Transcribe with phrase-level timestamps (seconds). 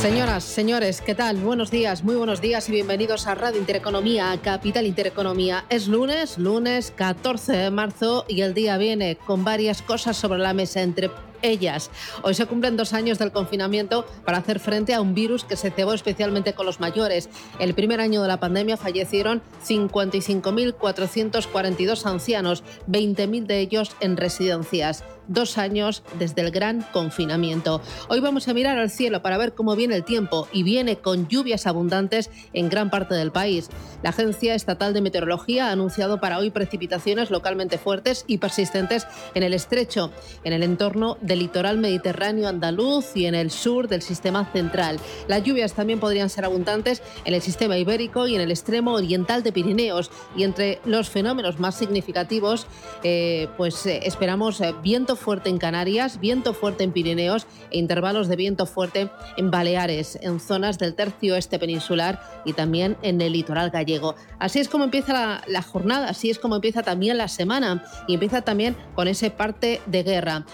[0.00, 1.38] Señoras, señores, ¿qué tal?
[1.38, 5.64] Buenos días, muy buenos días y bienvenidos a Radio Intereconomía, Capital Intereconomía.
[5.70, 10.54] Es lunes, lunes 14 de marzo y el día viene con varias cosas sobre la
[10.54, 11.10] mesa, entre
[11.42, 11.90] ellas.
[12.22, 15.72] Hoy se cumplen dos años del confinamiento para hacer frente a un virus que se
[15.72, 17.28] cebó especialmente con los mayores.
[17.58, 25.58] El primer año de la pandemia fallecieron 55.442 ancianos, 20.000 de ellos en residencias dos
[25.58, 27.80] años desde el gran confinamiento.
[28.08, 31.28] Hoy vamos a mirar al cielo para ver cómo viene el tiempo y viene con
[31.28, 33.68] lluvias abundantes en gran parte del país.
[34.02, 39.42] La Agencia Estatal de Meteorología ha anunciado para hoy precipitaciones localmente fuertes y persistentes en
[39.42, 40.10] el estrecho,
[40.44, 44.98] en el entorno del litoral mediterráneo andaluz y en el sur del sistema central.
[45.26, 49.42] Las lluvias también podrían ser abundantes en el sistema ibérico y en el extremo oriental
[49.42, 50.10] de Pirineos.
[50.36, 52.66] Y entre los fenómenos más significativos,
[53.02, 58.28] eh, pues eh, esperamos eh, viento fuerte en Canarias, viento fuerte en Pirineos e intervalos
[58.28, 63.32] de viento fuerte en Baleares, en zonas del tercio este peninsular y también en el
[63.32, 64.14] litoral gallego.
[64.38, 68.14] Así es como empieza la, la jornada, así es como empieza también la semana y
[68.14, 70.44] empieza también con ese parte de guerra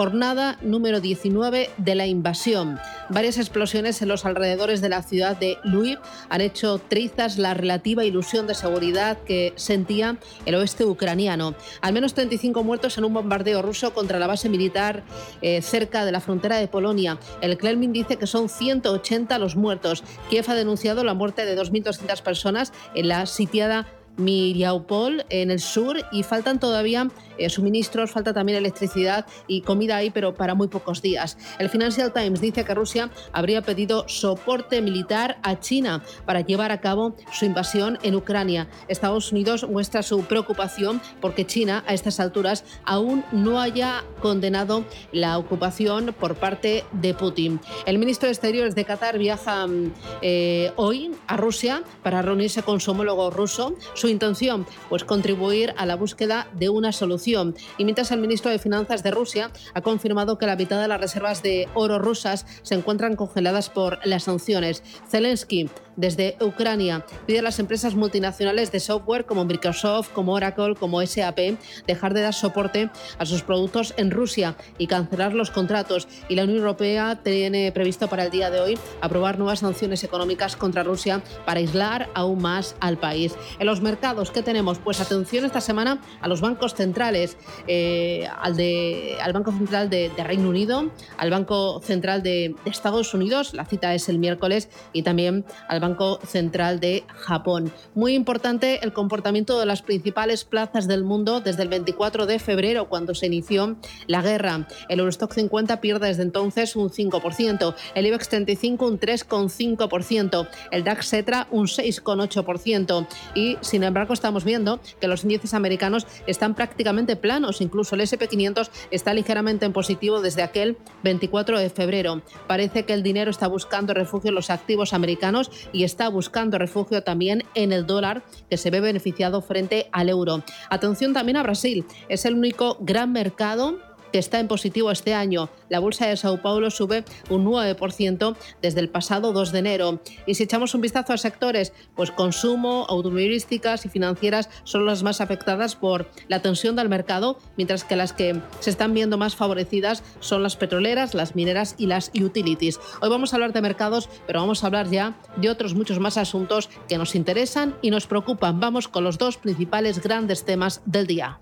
[0.00, 2.78] jornada número 19 de la invasión.
[3.10, 5.98] Varias explosiones en los alrededores de la ciudad de Lviv
[6.30, 11.54] han hecho trizas la relativa ilusión de seguridad que sentía el oeste ucraniano.
[11.82, 15.02] Al menos 35 muertos en un bombardeo ruso contra la base militar
[15.42, 17.18] eh, cerca de la frontera de Polonia.
[17.42, 20.02] El Kremlin dice que son 180 los muertos.
[20.30, 25.96] Kiev ha denunciado la muerte de 2.200 personas en la sitiada Miriaupol en el sur
[26.12, 27.08] y faltan todavía
[27.38, 31.38] eh, suministros, falta también electricidad y comida ahí, pero para muy pocos días.
[31.58, 36.80] El Financial Times dice que Rusia habría pedido soporte militar a China para llevar a
[36.80, 38.68] cabo su invasión en Ucrania.
[38.88, 45.38] Estados Unidos muestra su preocupación porque China a estas alturas aún no haya condenado la
[45.38, 47.60] ocupación por parte de Putin.
[47.86, 49.92] El ministro de Exteriores de Qatar viaja mm,
[50.22, 53.74] eh, hoy a Rusia para reunirse con su homólogo ruso.
[54.00, 58.58] Su intención, pues contribuir a la búsqueda de una solución y mientras el ministro de
[58.58, 62.76] Finanzas de Rusia ha confirmado que la mitad de las reservas de oro rusas se
[62.76, 64.82] encuentran congeladas por las sanciones.
[65.06, 67.04] Zelensky desde Ucrania.
[67.26, 71.38] Pide a las empresas multinacionales de software como Microsoft, como Oracle, como SAP
[71.86, 76.08] dejar de dar soporte a sus productos en Rusia y cancelar los contratos.
[76.28, 80.56] Y la Unión Europea tiene previsto para el día de hoy aprobar nuevas sanciones económicas
[80.56, 83.34] contra Rusia para aislar aún más al país.
[83.58, 84.78] En los mercados, ¿qué tenemos?
[84.78, 87.36] Pues atención esta semana a los bancos centrales,
[87.66, 93.14] eh, al, de, al Banco Central de, Reino Unido, al Banco Central de, de Estados
[93.14, 97.72] Unidos, la cita es el miércoles, y también al Banco Central de Japón.
[97.94, 102.88] Muy importante el comportamiento de las principales plazas del mundo desde el 24 de febrero,
[102.88, 103.76] cuando se inició
[104.06, 104.66] la guerra.
[104.88, 111.08] El Eurostock 50 pierde desde entonces un 5%, el IBEX 35 un 3,5%, el DAX
[111.08, 117.60] Cetra un 6,8% y sin embargo estamos viendo que los índices americanos están prácticamente planos,
[117.60, 122.22] incluso el SP500 está ligeramente en positivo desde aquel 24 de febrero.
[122.46, 127.02] Parece que el dinero está buscando refugio en los activos americanos y está buscando refugio
[127.02, 130.42] también en el dólar, que se ve beneficiado frente al euro.
[130.68, 133.78] Atención también a Brasil, es el único gran mercado
[134.12, 135.50] que está en positivo este año.
[135.68, 140.00] La bolsa de Sao Paulo sube un 9% desde el pasado 2 de enero.
[140.26, 145.20] Y si echamos un vistazo a sectores, pues consumo, automovilísticas y financieras son las más
[145.20, 150.02] afectadas por la tensión del mercado, mientras que las que se están viendo más favorecidas
[150.20, 152.80] son las petroleras, las mineras y las utilities.
[153.00, 156.16] Hoy vamos a hablar de mercados, pero vamos a hablar ya de otros muchos más
[156.16, 158.60] asuntos que nos interesan y nos preocupan.
[158.60, 161.40] Vamos con los dos principales grandes temas del día.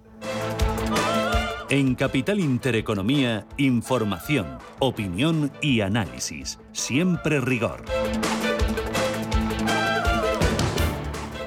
[1.70, 6.58] En Capital Intereconomía, información, opinión y análisis.
[6.72, 7.84] Siempre rigor.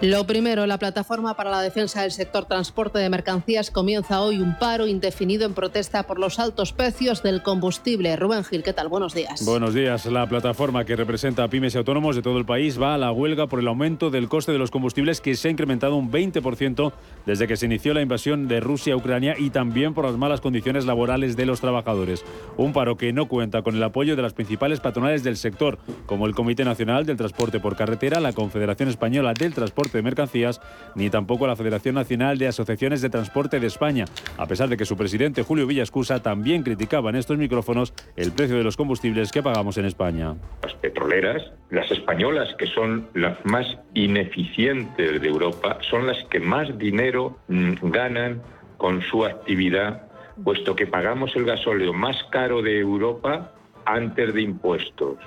[0.02, 4.58] Lo primero, la plataforma para la defensa del sector transporte de mercancías comienza hoy un
[4.58, 8.16] paro indefinido en protesta por los altos precios del combustible.
[8.16, 8.88] Rubén Gil, ¿qué tal?
[8.88, 9.46] Buenos días.
[9.46, 10.08] Buenos días.
[10.08, 13.12] La plataforma que representa a pymes y autónomos de todo el país va a la
[13.12, 16.94] huelga por el aumento del coste de los combustibles que se ha incrementado un 20%
[17.28, 20.42] desde que se inició la invasión de Rusia a Ucrania y también por las malas
[20.42, 22.26] condiciones laborales de los trabajadores.
[22.58, 25.78] Un paro que no cuenta con el apoyo de las principales patronales del sector,
[26.08, 30.62] como el Comité Nacional del Transporte por Carretera, la Confederación Española del Transporte de Mercancías,
[30.96, 34.06] ni tampoco la Federación Nacional de Asociaciones de Transporte de España,
[34.38, 38.58] a pesar de que su presidente Julio Villascusa también criticaba en estos micrófonos el precio
[38.58, 40.36] de los combustibles que pagamos en España.
[40.64, 46.78] Las petroleras, las españolas, que son las más ineficientes de Europa, son las que más
[46.78, 48.42] dinero mm, ganan
[48.78, 50.08] con su actividad,
[50.44, 53.52] puesto que pagamos el gasóleo más caro de Europa
[53.86, 55.18] antes de impuestos.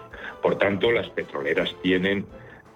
[0.43, 2.27] Por tanto, las petroleras tienen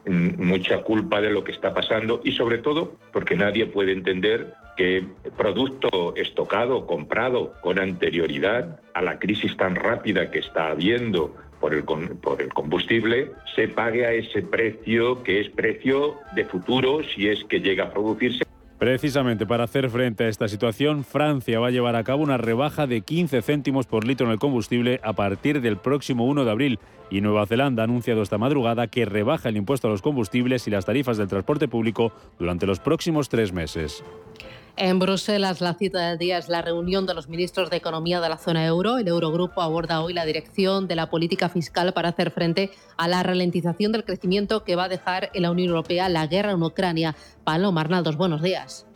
[0.08, 5.04] mucha culpa de lo que está pasando y sobre todo porque nadie puede entender que
[5.36, 11.84] producto estocado, comprado con anterioridad a la crisis tan rápida que está habiendo por el,
[11.84, 17.44] por el combustible, se pague a ese precio que es precio de futuro si es
[17.44, 18.47] que llega a producirse.
[18.78, 22.86] Precisamente para hacer frente a esta situación, Francia va a llevar a cabo una rebaja
[22.86, 26.78] de 15 céntimos por litro en el combustible a partir del próximo 1 de abril
[27.10, 30.70] y Nueva Zelanda ha anunciado esta madrugada que rebaja el impuesto a los combustibles y
[30.70, 34.04] las tarifas del transporte público durante los próximos tres meses.
[34.80, 38.28] En Bruselas, la cita del día es la reunión de los ministros de Economía de
[38.28, 38.98] la zona euro.
[38.98, 43.24] El Eurogrupo aborda hoy la dirección de la política fiscal para hacer frente a la
[43.24, 47.16] ralentización del crecimiento que va a dejar en la Unión Europea la guerra en Ucrania.
[47.42, 48.86] Paloma Arnaldos, buenos días.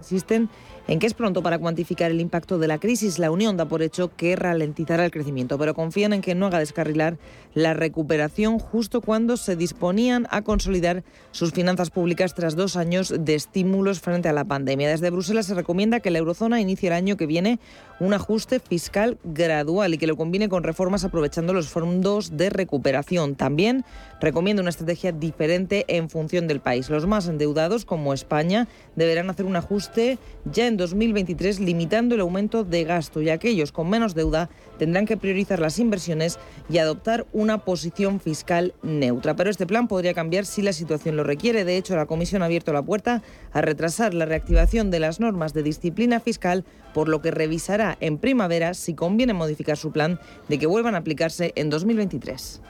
[0.00, 0.48] Existen
[0.86, 3.18] en que es pronto para cuantificar el impacto de la crisis.
[3.18, 6.58] La Unión da por hecho que ralentizará el crecimiento, pero confían en que no haga
[6.58, 7.16] descarrilar
[7.54, 13.34] la recuperación justo cuando se disponían a consolidar sus finanzas públicas tras dos años de
[13.34, 14.88] estímulos frente a la pandemia.
[14.88, 17.60] Desde Bruselas se recomienda que la eurozona inicie el año que viene
[18.00, 23.36] un ajuste fiscal gradual y que lo combine con reformas aprovechando los fondos de recuperación.
[23.36, 23.84] También
[24.20, 26.90] recomienda una estrategia diferente en función del país.
[26.90, 32.64] Los más endeudados, como España, deberán hacer un ajuste ya en 2023 limitando el aumento
[32.64, 37.58] de gasto y aquellos con menos deuda tendrán que priorizar las inversiones y adoptar una
[37.58, 39.36] posición fiscal neutra.
[39.36, 41.64] Pero este plan podría cambiar si la situación lo requiere.
[41.64, 45.52] De hecho, la Comisión ha abierto la puerta a retrasar la reactivación de las normas
[45.52, 50.18] de disciplina fiscal, por lo que revisará en primavera si conviene modificar su plan
[50.48, 52.62] de que vuelvan a aplicarse en 2023.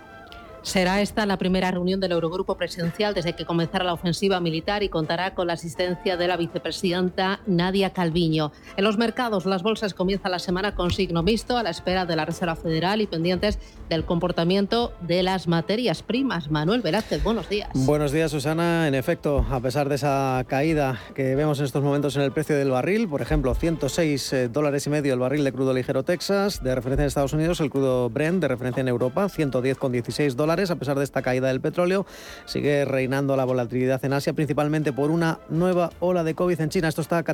[0.64, 4.88] Será esta la primera reunión del Eurogrupo presidencial desde que comenzara la ofensiva militar y
[4.88, 8.50] contará con la asistencia de la vicepresidenta Nadia Calviño.
[8.78, 12.16] En los mercados, las bolsas comienzan la semana con signo mixto a la espera de
[12.16, 13.58] la Reserva Federal y pendientes
[13.90, 16.50] del comportamiento de las materias primas.
[16.50, 17.68] Manuel Velázquez, buenos días.
[17.74, 18.88] Buenos días, Susana.
[18.88, 22.56] En efecto, a pesar de esa caída que vemos en estos momentos en el precio
[22.56, 26.62] del barril, por ejemplo, 106 eh, dólares y medio el barril de crudo ligero Texas,
[26.62, 30.76] de referencia en Estados Unidos, el crudo Brent de referencia en Europa, 110,16 dólares a
[30.76, 32.06] pesar de esta caída del petróleo.
[32.46, 36.88] Sigue reinando la volatilidad en Asia, principalmente por una nueva ola de COVID en China.
[36.88, 37.24] Esto está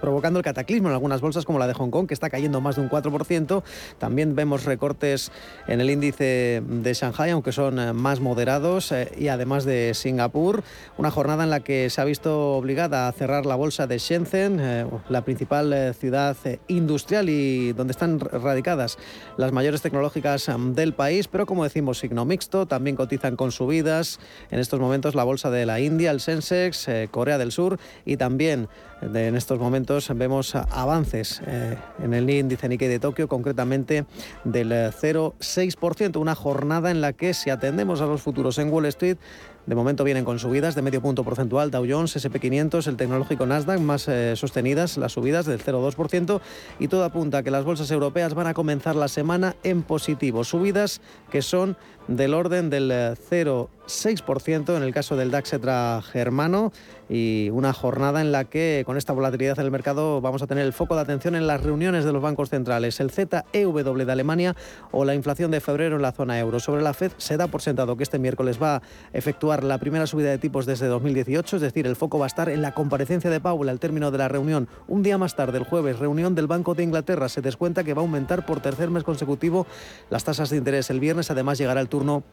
[0.00, 2.76] provocando el cataclismo en algunas bolsas, como la de Hong Kong, que está cayendo más
[2.76, 3.62] de un 4%.
[3.98, 5.30] También vemos recortes
[5.68, 10.64] en el índice de Shanghai, aunque son eh, más moderados, eh, y además de Singapur.
[10.98, 14.58] Una jornada en la que se ha visto obligada a cerrar la bolsa de Shenzhen,
[14.60, 16.36] eh, la principal ciudad
[16.68, 18.98] industrial y donde están radicadas
[19.36, 24.18] las mayores tecnológicas del país, pero como decimos, signo mixto, también cotizan con subidas.
[24.50, 28.16] En estos momentos la bolsa de la India, el Sensex, eh, Corea del Sur y
[28.16, 28.68] también
[29.02, 34.06] en estos momentos vemos avances eh, en el índice Nikkei de Tokio, concretamente
[34.44, 39.18] del 0,6%, una jornada en la que si atendemos a los futuros en Wall Street,
[39.66, 41.72] de momento vienen con subidas de medio punto porcentual.
[41.72, 46.40] Dow Jones, SP500, el tecnológico Nasdaq, más eh, sostenidas las subidas del 0,2%.
[46.78, 50.44] Y todo apunta a que las bolsas europeas van a comenzar la semana en positivo.
[50.44, 56.02] Subidas que son del orden del eh, 0 6% en el caso del DAX Etra
[56.02, 56.72] germano
[57.08, 60.64] y una jornada en la que con esta volatilidad en el mercado vamos a tener
[60.64, 64.56] el foco de atención en las reuniones de los bancos centrales, el ZEW de Alemania
[64.90, 66.58] o la inflación de febrero en la zona euro.
[66.58, 70.06] Sobre la Fed se da por sentado que este miércoles va a efectuar la primera
[70.06, 73.30] subida de tipos desde 2018, es decir, el foco va a estar en la comparecencia
[73.30, 74.68] de Powell al término de la reunión.
[74.88, 78.02] Un día más tarde, el jueves, reunión del Banco de Inglaterra, se descuenta que va
[78.02, 79.66] a aumentar por tercer mes consecutivo
[80.10, 80.90] las tasas de interés.
[80.90, 82.24] El viernes además llegará el turno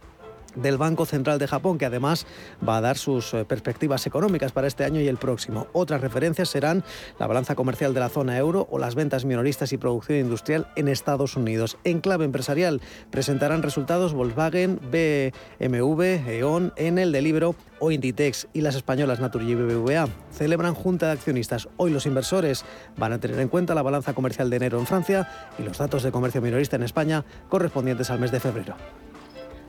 [0.56, 2.26] del Banco Central de Japón, que además
[2.68, 5.68] va a dar sus eh, perspectivas económicas para este año y el próximo.
[5.74, 6.84] Otras referencias serán
[7.20, 10.88] la balanza comercial de la zona euro o las ventas minoristas y producción industrial en
[10.88, 11.78] Estados Unidos.
[11.84, 12.82] En clave empresarial
[13.12, 20.08] presentarán resultados Volkswagen, BMW, E.ON, Enel, Delibero o Inditex y las españolas Naturgy y BBVA
[20.32, 21.68] celebran junta de accionistas.
[21.78, 22.64] Hoy los inversores
[22.98, 25.30] van a tener en cuenta la balanza comercial de enero en Francia
[25.60, 28.76] y los datos de comercio minorista en España correspondientes al mes de febrero.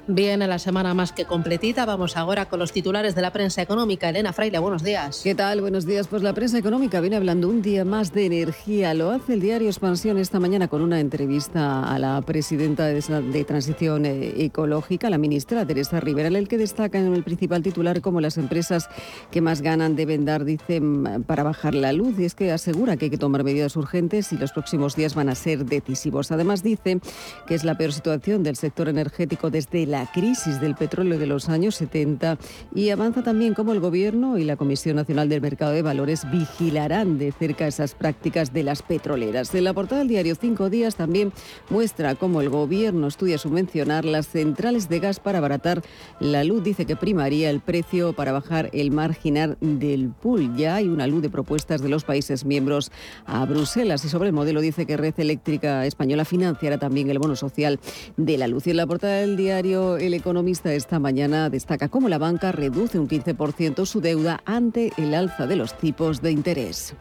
[0.06, 1.86] Viene la semana más que completita.
[1.86, 4.10] Vamos ahora con los titulares de la prensa económica.
[4.10, 5.22] Elena Fraile, buenos días.
[5.24, 5.62] ¿Qué tal?
[5.62, 6.08] Buenos días.
[6.08, 8.92] Pues la prensa económica viene hablando un día más de energía.
[8.92, 14.04] Lo hace el diario Expansión esta mañana con una entrevista a la presidenta de Transición
[14.04, 18.36] eh, Ecológica, la ministra Teresa Rivera, el que destaca en el principal titular como las
[18.36, 18.90] empresas
[19.30, 22.18] que más ganan deben dar, dicen, para bajar la luz.
[22.18, 25.30] Y es que asegura que hay que tomar medidas urgentes y los próximos días van
[25.30, 26.30] a ser decisivos.
[26.30, 27.00] Además dice
[27.46, 31.48] que es la peor situación del sector energético desde la crisis del petróleo de los
[31.48, 32.36] años 70
[32.74, 37.16] y avanza también cómo el Gobierno y la Comisión Nacional del Mercado de Valores vigilarán
[37.18, 39.54] de cerca esas prácticas de las petroleras.
[39.54, 41.32] En la portada del diario Cinco Días también
[41.70, 45.82] muestra cómo el Gobierno estudia subvencionar las centrales de gas para abaratar
[46.18, 46.64] la luz.
[46.64, 50.56] Dice que primaría el precio para bajar el marginal del pool.
[50.56, 52.90] Ya hay una luz de propuestas de los países miembros
[53.26, 57.36] a Bruselas y sobre el modelo dice que Red Eléctrica Española financiará también el bono
[57.36, 57.78] social
[58.16, 58.66] de la luz.
[58.66, 62.98] Y en la portada del diario el economista esta mañana destaca cómo la banca reduce
[62.98, 66.94] un 15% su deuda ante el alza de los tipos de interés.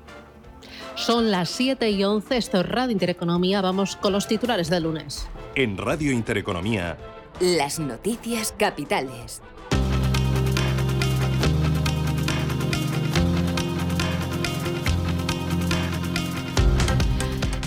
[0.96, 5.28] Son las 7 y 11, esto es Radio Intereconomía, vamos con los titulares del lunes.
[5.56, 6.98] En Radio Intereconomía,
[7.40, 9.42] las noticias capitales.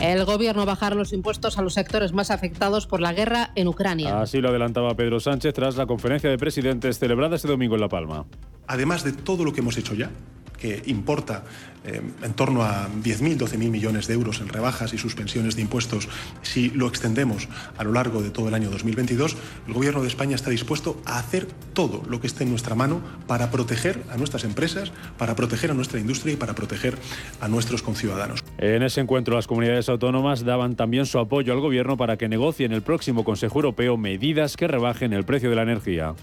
[0.06, 4.20] El gobierno bajar los impuestos a los sectores más afectados por la guerra en Ucrania.
[4.20, 7.88] Así lo adelantaba Pedro Sánchez tras la conferencia de presidentes celebrada este domingo en La
[7.88, 8.24] Palma.
[8.68, 10.12] Además de todo lo que hemos hecho ya,
[10.56, 11.42] que importa
[11.84, 16.08] eh, en torno a 10.000, 12.000 millones de euros en rebajas y suspensiones de impuestos,
[16.42, 17.48] si lo extendemos
[17.78, 19.36] a lo largo de todo el año 2022,
[19.68, 23.00] el Gobierno de España está dispuesto a hacer todo lo que esté en nuestra mano
[23.26, 26.98] para proteger a nuestras empresas, para proteger a nuestra industria y para proteger
[27.40, 28.42] a nuestros conciudadanos.
[28.58, 32.66] En ese encuentro, las comunidades autónomas daban también su apoyo al Gobierno para que negocie
[32.66, 36.14] en el próximo Consejo Europeo medidas que rebajen el precio de la energía.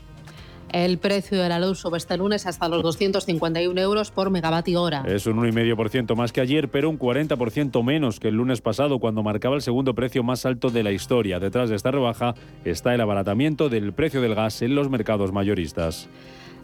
[0.72, 5.03] El precio de la luz sube este lunes hasta los 251 euros por megavatio hora.
[5.08, 9.22] Es un 1,5% más que ayer, pero un 40% menos que el lunes pasado, cuando
[9.22, 11.39] marcaba el segundo precio más alto de la historia.
[11.39, 12.34] Detrás de esta rebaja
[12.65, 16.10] está el abaratamiento del precio del gas en los mercados mayoristas.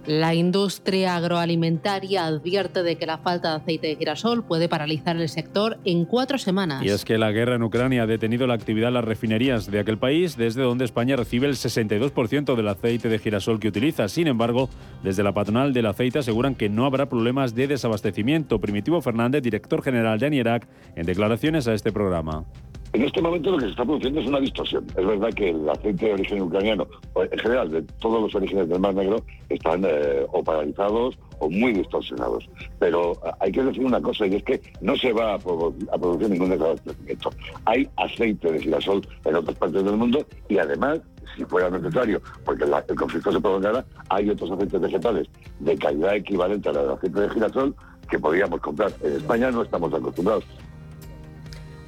[0.09, 5.29] La industria agroalimentaria advierte de que la falta de aceite de girasol puede paralizar el
[5.29, 6.83] sector en cuatro semanas.
[6.83, 9.79] Y es que la guerra en Ucrania ha detenido la actividad en las refinerías de
[9.79, 14.07] aquel país, desde donde España recibe el 62% del aceite de girasol que utiliza.
[14.07, 14.67] Sin embargo,
[15.03, 18.59] desde la patronal del aceite aseguran que no habrá problemas de desabastecimiento.
[18.59, 22.45] Primitivo Fernández, director general de ANIERAC, en declaraciones a este programa.
[22.91, 24.85] En este momento lo que se está produciendo es una distorsión.
[24.97, 28.79] Es verdad que el aceite de origen ucraniano, en general de todos los orígenes del
[28.79, 32.49] Mar Negro, están eh, o paralizados o muy distorsionados.
[32.79, 36.29] Pero eh, hay que decir una cosa, y es que no se va a, producir
[36.29, 37.29] ningún desabastecimiento.
[37.65, 40.99] Hay aceite de girasol en otras partes del mundo y además,
[41.37, 45.27] si fuera necesario, porque el conflicto se prolongara, hay otros aceites vegetales
[45.59, 47.75] de calidad equivalente al aceite de girasol
[48.09, 48.91] que podríamos comprar.
[49.03, 50.43] En España no estamos acostumbrados.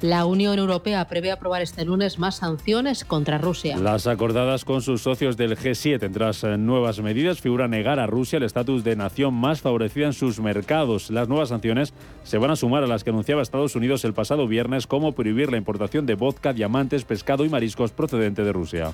[0.02, 3.76] La Unión Europea prevé aprobar este lunes más sanciones contra Rusia.
[3.76, 8.38] Las acordadas con sus socios del G7 tras eh, nuevas medidas figura negar a Rusia
[8.38, 11.08] el estatus de nación más favorecida en sus mercados.
[11.12, 11.94] Las nuevas sanciones
[12.24, 15.52] se van a sumar a las que anunciaba Estados Unidos el pasado viernes como prohibir
[15.52, 18.92] la importación de vodka, diamantes, pescado y mariscos procedente de Rusia.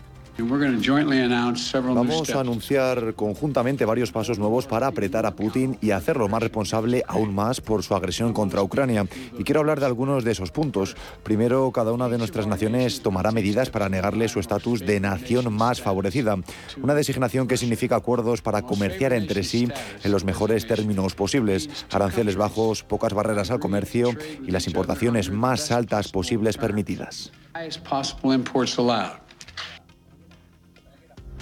[1.95, 7.03] Vamos a anunciar conjuntamente varios pasos nuevos para apretar a Putin y hacerlo más responsable
[7.09, 9.07] aún más por su agresión contra Ucrania.
[9.37, 10.97] Y quiero hablar de algunos de esos puntos.
[11.25, 15.81] Primero, cada una de nuestras naciones tomará medidas para negarle su estatus de nación más
[15.81, 16.37] favorecida.
[16.81, 19.69] Una designación que significa acuerdos para comerciar entre sí
[20.05, 24.11] en los mejores términos posibles, aranceles bajos, pocas barreras al comercio
[24.47, 27.33] y las importaciones más altas posibles permitidas.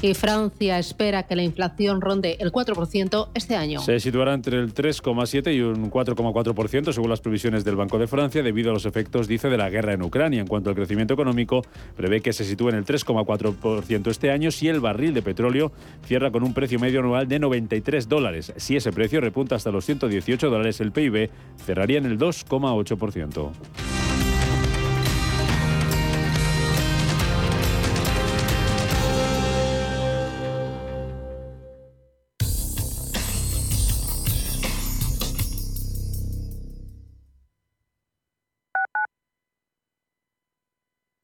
[0.02, 3.80] Y Francia espera que la inflación ronde el 4% este año.
[3.80, 8.42] Se situará entre el 3,7 y un 4,4% según las previsiones del Banco de Francia
[8.42, 10.40] debido a los efectos, dice, de la guerra en Ucrania.
[10.40, 11.62] En cuanto al crecimiento económico,
[11.96, 15.72] prevé que se sitúe en el 3,4% este año si el barril de petróleo
[16.04, 18.52] cierra con un precio medio anual de 93 dólares.
[18.56, 21.30] Si ese precio repunta hasta los 118 dólares, el PIB
[21.64, 24.15] cerraría en el 2,8%.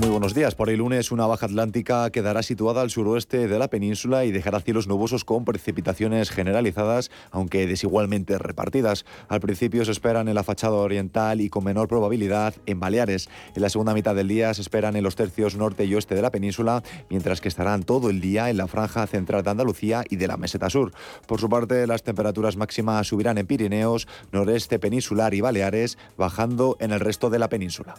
[0.00, 0.54] Muy buenos días.
[0.54, 4.58] Por el lunes, una baja atlántica quedará situada al suroeste de la península y dejará
[4.60, 9.04] cielos nubosos con precipitaciones generalizadas, aunque desigualmente repartidas.
[9.28, 13.28] Al principio se esperan en la fachada oriental y con menor probabilidad en Baleares.
[13.54, 16.22] En la segunda mitad del día se esperan en los tercios norte y oeste de
[16.22, 20.16] la península, mientras que estarán todo el día en la franja central de Andalucía y
[20.16, 20.92] de la meseta sur.
[21.26, 26.92] Por su parte, las temperaturas máximas subirán en Pirineos, noreste peninsular y Baleares, bajando en
[26.92, 27.96] el resto de la península.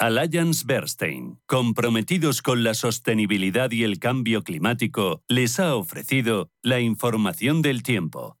[0.00, 7.62] Alliance Bernstein, comprometidos con la sostenibilidad y el cambio climático, les ha ofrecido la información
[7.62, 8.36] del tiempo.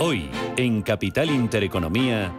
[0.00, 2.34] Hoy, en Capital Intereconomía.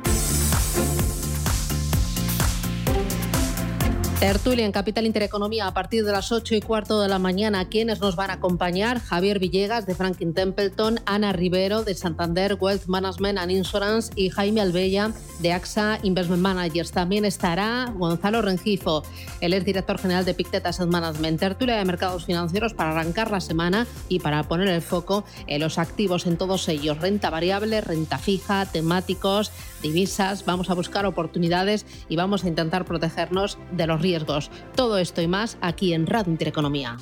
[4.26, 7.70] Tertulia en Capital Intereconomía a partir de las 8 y cuarto de la mañana.
[7.70, 9.00] ¿Quiénes nos van a acompañar?
[9.00, 14.62] Javier Villegas de Franklin Templeton, Ana Rivero de Santander Wealth Management and Insurance y Jaime
[14.62, 16.92] Albella de AXA Investment Managers.
[16.92, 19.04] También estará Gonzalo Rengifo,
[19.42, 21.40] él es director general de Pictet Asset Management.
[21.40, 25.78] Tertulia de mercados financieros para arrancar la semana y para poner el foco en los
[25.78, 26.98] activos en todos ellos.
[26.98, 29.52] Renta variable, renta fija, temáticos,
[29.88, 30.46] divisas.
[30.46, 34.50] Vamos a buscar oportunidades y vamos a intentar protegernos de los riesgos.
[34.76, 36.98] Todo esto y más aquí en Radio Intereconomía.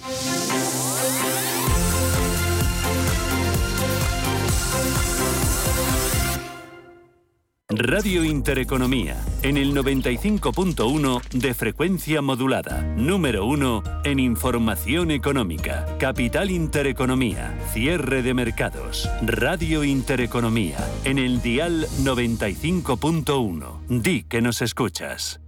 [7.70, 17.58] Radio Intereconomía, en el 95.1 de frecuencia modulada, número 1 en información económica, Capital Intereconomía,
[17.72, 23.88] cierre de mercados, Radio Intereconomía, en el dial 95.1.
[23.88, 25.39] Di que nos escuchas.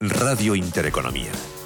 [0.00, 1.30] Radio Intereconomía,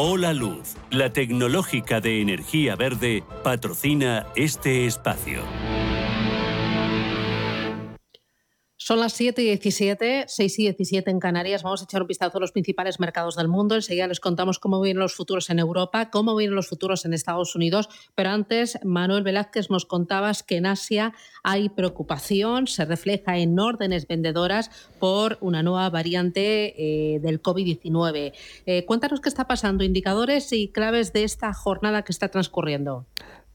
[0.00, 5.40] Hola Luz, la tecnológica de energía verde, patrocina este espacio.
[8.88, 11.62] Son las 7 y 17, 6 y 17 en Canarias.
[11.62, 13.74] Vamos a echar un vistazo a los principales mercados del mundo.
[13.74, 17.54] Enseguida les contamos cómo vienen los futuros en Europa, cómo vienen los futuros en Estados
[17.54, 17.90] Unidos.
[18.14, 24.06] Pero antes, Manuel Velázquez, nos contabas que en Asia hay preocupación, se refleja en órdenes
[24.06, 28.32] vendedoras por una nueva variante eh, del COVID-19.
[28.64, 33.04] Eh, cuéntanos qué está pasando, indicadores y claves de esta jornada que está transcurriendo.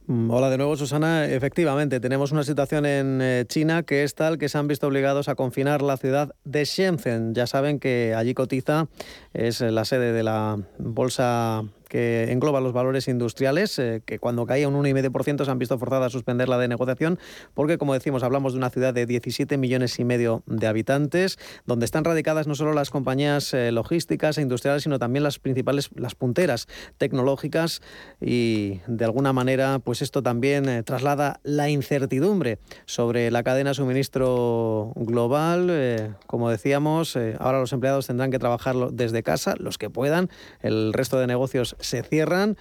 [0.06, 1.26] Mm, hola de nuevo, Susana.
[1.28, 5.30] Efectivamente, tenemos una situación en eh, China que es tal que se han visto obligados
[5.30, 7.34] a confinar la ciudad de Shenzhen.
[7.34, 8.88] Ya saben que allí cotiza,
[9.34, 11.64] es la sede de la bolsa
[11.94, 16.08] que engloba los valores industriales, eh, que cuando caía un 1,5% se han visto forzadas
[16.08, 17.20] a suspender la de negociación,
[17.54, 21.86] porque como decimos, hablamos de una ciudad de 17 millones y medio de habitantes, donde
[21.86, 26.16] están radicadas no solo las compañías eh, logísticas e industriales, sino también las principales, las
[26.16, 27.84] punteras tecnológicas
[28.20, 33.76] y de alguna manera, pues esto también eh, traslada la incertidumbre sobre la cadena de
[33.76, 36.18] suministro global.
[36.26, 41.20] como decíamos, ahora los empleados tendrán que trabajar desde casa, los que puedan, el resto
[41.20, 42.58] de negocios se cierran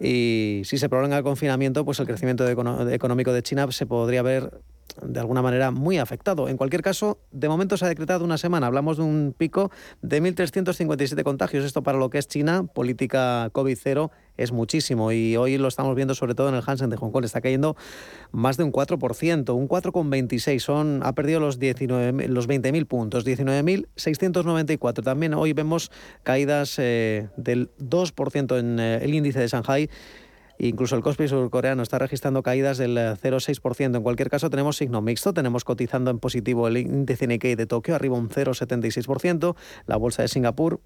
[0.00, 4.62] y si se prolonga el confinamiento, pues el crecimiento económico de China se podría ver
[5.02, 6.48] de alguna manera muy afectado.
[6.48, 8.66] En cualquier caso, de momento se ha decretado una semana.
[8.66, 9.70] Hablamos de un pico
[10.02, 11.64] de 1.357 contagios.
[11.64, 15.12] Esto para lo que es China, política COVID-0, es muchísimo.
[15.12, 17.24] Y hoy lo estamos viendo sobre todo en el Hansen de Hong Kong.
[17.24, 17.76] Está cayendo
[18.32, 20.58] más de un 4%, un 4,26.
[20.60, 25.02] Son, ha perdido los, 19, los 20.000 puntos, 19.694.
[25.02, 25.90] También hoy vemos
[26.22, 29.90] caídas eh, del 2% en eh, el índice de Shanghai
[30.62, 33.96] Incluso el Kospi surcoreano está registrando caídas del 0,6%.
[33.96, 35.32] En cualquier caso, tenemos signo mixto.
[35.32, 39.56] Tenemos cotizando en positivo el índice Nikkei de Tokio, arriba un 0,76%.
[39.86, 40.80] La bolsa de Singapur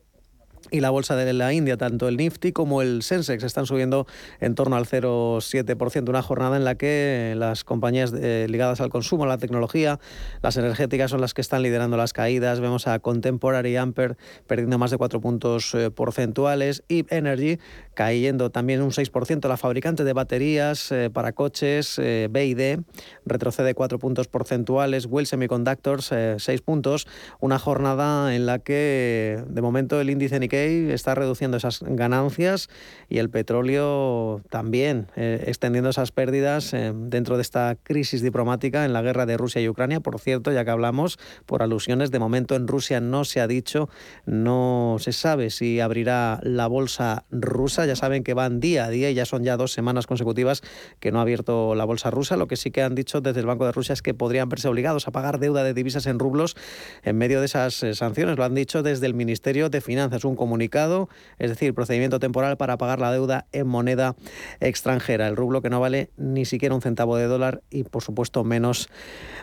[0.74, 4.08] y la bolsa de la India, tanto el Nifty como el Sensex, están subiendo
[4.40, 6.08] en torno al 0,7%.
[6.08, 10.00] Una jornada en la que las compañías eh, ligadas al consumo, a la tecnología,
[10.42, 12.58] las energéticas son las que están liderando las caídas.
[12.58, 14.16] Vemos a Contemporary Amper
[14.48, 17.60] perdiendo más de 4 puntos eh, porcentuales y Energy
[17.94, 19.46] cayendo también un 6%.
[19.46, 22.80] La fabricante de baterías eh, para coches, BID,
[23.24, 25.06] retrocede 4 puntos porcentuales.
[25.08, 27.06] Will Semiconductors, 6 puntos.
[27.38, 32.68] Una jornada en la que de momento el índice Nikkei está reduciendo esas ganancias
[33.08, 38.92] y el petróleo también eh, extendiendo esas pérdidas eh, dentro de esta crisis diplomática en
[38.92, 40.00] la guerra de Rusia y Ucrania.
[40.00, 43.88] Por cierto, ya que hablamos por alusiones, de momento en Rusia no se ha dicho,
[44.26, 47.86] no se sabe si abrirá la bolsa rusa.
[47.86, 50.62] Ya saben que van día a día y ya son ya dos semanas consecutivas
[51.00, 52.36] que no ha abierto la bolsa rusa.
[52.36, 54.68] Lo que sí que han dicho desde el Banco de Rusia es que podrían verse
[54.68, 56.56] obligados a pagar deuda de divisas en rublos
[57.02, 58.36] en medio de esas eh, sanciones.
[58.36, 60.24] Lo han dicho desde el Ministerio de Finanzas.
[60.24, 64.14] Un comunicado, es decir, procedimiento temporal para pagar la deuda en moneda
[64.60, 68.44] extranjera, el rublo que no vale ni siquiera un centavo de dólar y por supuesto
[68.44, 68.90] menos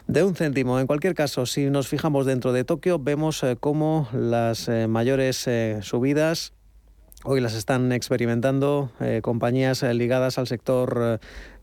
[0.06, 0.80] de un céntimo.
[0.80, 5.48] En cualquier caso, si nos fijamos dentro de Tokio, vemos eh, cómo las eh, mayores
[5.48, 6.54] eh, subidas
[7.24, 8.90] Hoy las están experimentando
[9.22, 11.20] compañías ligadas al sector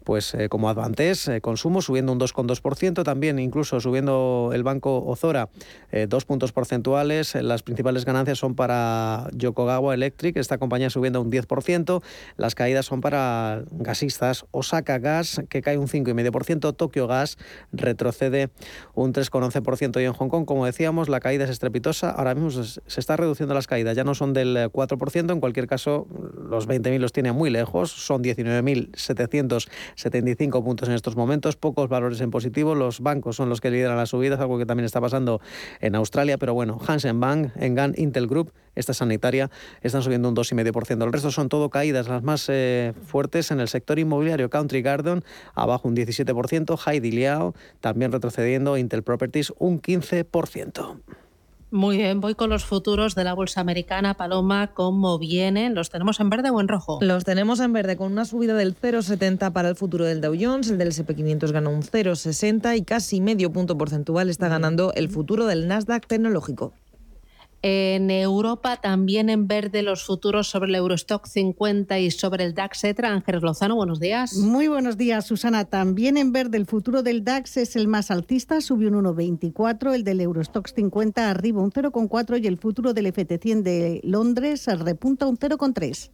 [0.09, 5.51] pues eh, como Advantes, eh, consumo subiendo un 2,2%, también incluso subiendo el banco Ozora
[5.93, 7.35] eh, dos puntos porcentuales.
[7.35, 12.03] Las principales ganancias son para Yokogawa Electric, esta compañía subiendo un 10%.
[12.39, 17.37] Las caídas son para gasistas Osaka Gas, que cae un 5,5%, Tokyo Gas
[17.73, 18.49] retrocede
[18.95, 22.09] un 3,11% y en Hong Kong, como decíamos, la caída es estrepitosa.
[22.13, 26.07] Ahora mismo se está reduciendo las caídas, ya no son del 4%, en cualquier caso
[26.49, 29.69] los 20.000 los tiene muy lejos, son 19.700
[29.99, 32.77] 75 puntos en estos momentos, pocos valores en positivo.
[32.77, 35.41] Los bancos son los que lideran las subidas, algo que también está pasando
[35.81, 39.51] en Australia, pero bueno, Hansen Bank, Engan, Intel Group, esta sanitaria,
[39.83, 41.05] están subiendo un 2,5%.
[41.05, 44.49] El resto son todo caídas, las más eh, fuertes en el sector inmobiliario.
[44.51, 51.01] Country Garden, abajo un 17%, Heidi Liao, también retrocediendo, Intel Properties, un 15%.
[51.71, 54.15] Muy bien, voy con los futuros de la bolsa americana.
[54.15, 55.75] Paloma, ¿cómo vienen?
[55.75, 56.99] ¿Los tenemos en verde o en rojo?
[57.03, 60.71] Los tenemos en verde con una subida del 0,70 para el futuro del Dow Jones.
[60.71, 65.45] El del SP500 ganó un 0,60 y casi medio punto porcentual está ganando el futuro
[65.45, 66.73] del Nasdaq tecnológico.
[67.71, 72.85] En Europa también en verde los futuros sobre el Eurostock 50 y sobre el DAX
[72.85, 73.13] Etra.
[73.13, 74.33] Ángeles Lozano, buenos días.
[74.39, 75.67] Muy buenos días, Susana.
[75.67, 79.95] También en verde el futuro del DAX es el más alcista, subió un 1,24.
[79.95, 85.27] El del Eurostock 50 arriba un 0,4 y el futuro del FT100 de Londres repunta
[85.27, 86.11] un 0,3.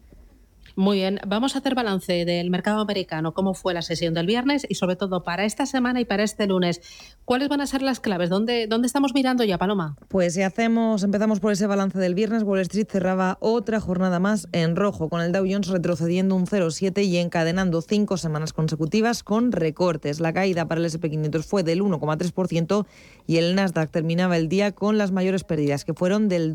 [0.77, 4.67] Muy bien, vamos a hacer balance del mercado americano, cómo fue la sesión del viernes
[4.69, 6.81] y sobre todo para esta semana y para este lunes.
[7.25, 8.29] ¿Cuáles van a ser las claves?
[8.29, 9.97] ¿Dónde, dónde estamos mirando ya, Paloma?
[10.09, 14.49] Pues si hacemos, empezamos por ese balance del viernes, Wall Street cerraba otra jornada más
[14.51, 19.53] en rojo, con el Dow Jones retrocediendo un 0,7 y encadenando cinco semanas consecutivas con
[19.53, 20.19] recortes.
[20.19, 22.85] La caída para el SP500 fue del 1,3%
[23.29, 26.53] y el Nasdaq terminaba el día con las mayores pérdidas, que fueron del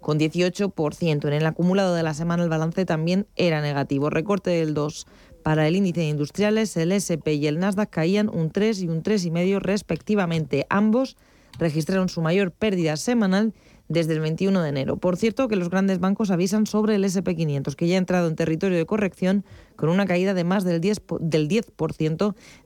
[0.00, 1.26] 2,18%.
[1.26, 4.10] En el acumulado de la semana el balance también era negativo.
[4.10, 5.06] Recorte del 2
[5.42, 9.02] para el índice de industriales, el SP y el Nasdaq caían un 3 y un
[9.02, 10.66] 3,5 respectivamente.
[10.68, 11.16] Ambos
[11.58, 13.54] registraron su mayor pérdida semanal
[13.90, 14.96] desde el 21 de enero.
[14.96, 18.36] Por cierto, que los grandes bancos avisan sobre el SP500, que ya ha entrado en
[18.36, 21.66] territorio de corrección con una caída de más del 10%, del 10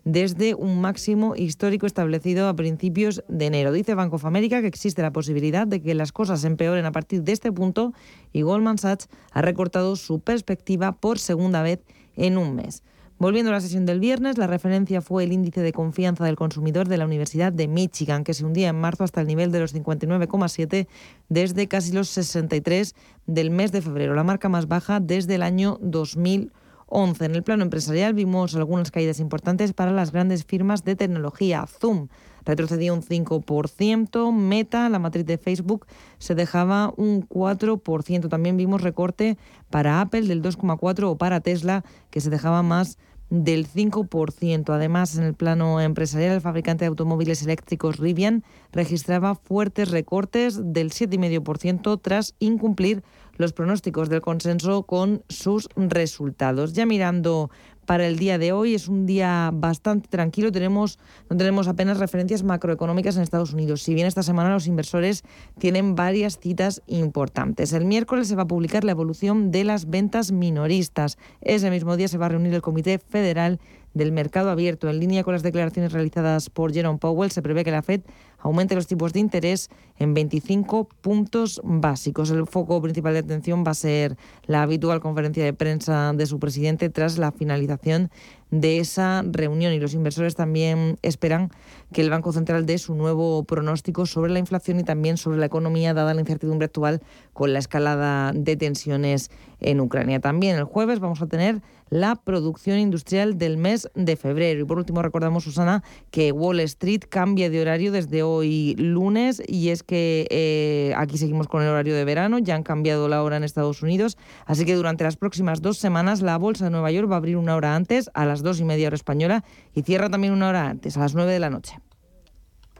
[0.05, 3.73] desde un máximo histórico establecido a principios de enero.
[3.73, 7.23] Dice Bank of America que existe la posibilidad de que las cosas empeoren a partir
[7.23, 7.95] de este punto
[8.33, 11.81] y Goldman Sachs ha recortado su perspectiva por segunda vez
[12.17, 12.83] en un mes.
[13.25, 16.89] Volviendo a la sesión del viernes, la referencia fue el índice de confianza del consumidor
[16.89, 19.75] de la Universidad de Michigan, que se hundía en marzo hasta el nivel de los
[19.75, 20.87] 59,7
[21.31, 25.79] desde casi los 63 del mes de febrero, la marca más baja desde el año
[25.81, 27.25] 2011.
[27.25, 31.65] En el plano empresarial vimos algunas caídas importantes para las grandes firmas de tecnología.
[31.67, 32.09] Zoom
[32.45, 35.87] retrocedía un 5%, Meta, la matriz de Facebook,
[36.19, 38.29] se dejaba un 4%.
[38.29, 39.39] También vimos recorte
[39.71, 42.99] para Apple del 2,4% o para Tesla, que se dejaba más
[43.42, 44.73] del 5%.
[44.73, 50.92] Además, en el plano empresarial, el fabricante de automóviles eléctricos Rivian registraba fuertes recortes del
[50.92, 53.03] 7,5% tras incumplir
[53.37, 56.75] los pronósticos del consenso con sus resultados.
[56.75, 57.51] Ya mirando
[57.87, 58.75] para el día de hoy.
[58.75, 60.53] Es un día bastante tranquilo.
[60.53, 60.99] Tenemos,
[61.31, 63.83] no tenemos apenas referencias macroeconómicas en Estados Unidos.
[63.83, 65.25] Si bien esta semana los inversores
[65.59, 67.73] tienen varias citas importantes.
[67.73, 71.18] El miércoles se va a publicar la evolución de las ventas minoristas.
[71.40, 73.61] Ese mismo día se va a reunir el Comité Federal
[73.95, 74.91] del Mercado Abierto.
[74.91, 78.03] En línea con las declaraciones realizadas por Jerome Powell, se prevé que la Fed
[78.39, 82.31] aumente los tipos de interés en 25 puntos básicos.
[82.31, 86.39] El foco principal de atención va a ser la habitual conferencia de prensa de su
[86.39, 88.11] presidente tras la finalización
[88.51, 91.51] de esa reunión y los inversores también esperan
[91.93, 95.47] que el Banco Central dé su nuevo pronóstico sobre la inflación y también sobre la
[95.47, 97.01] economía dada la incertidumbre actual
[97.33, 99.31] con la escalada de tensiones
[99.61, 100.21] en Ucrania.
[100.21, 101.63] También el jueves vamos a tener
[101.95, 104.61] la producción industrial del mes de febrero.
[104.61, 109.69] Y por último recordamos, Susana, que Wall Street cambia de horario desde hoy lunes y
[109.69, 113.37] es que eh, aquí seguimos con el horario de verano, ya han cambiado la hora
[113.37, 117.09] en Estados Unidos, así que durante las próximas dos semanas la Bolsa de Nueva York
[117.09, 120.11] va a abrir una hora antes, a las dos y media hora española, y cierra
[120.11, 121.79] también una hora antes, a las nueve de la noche.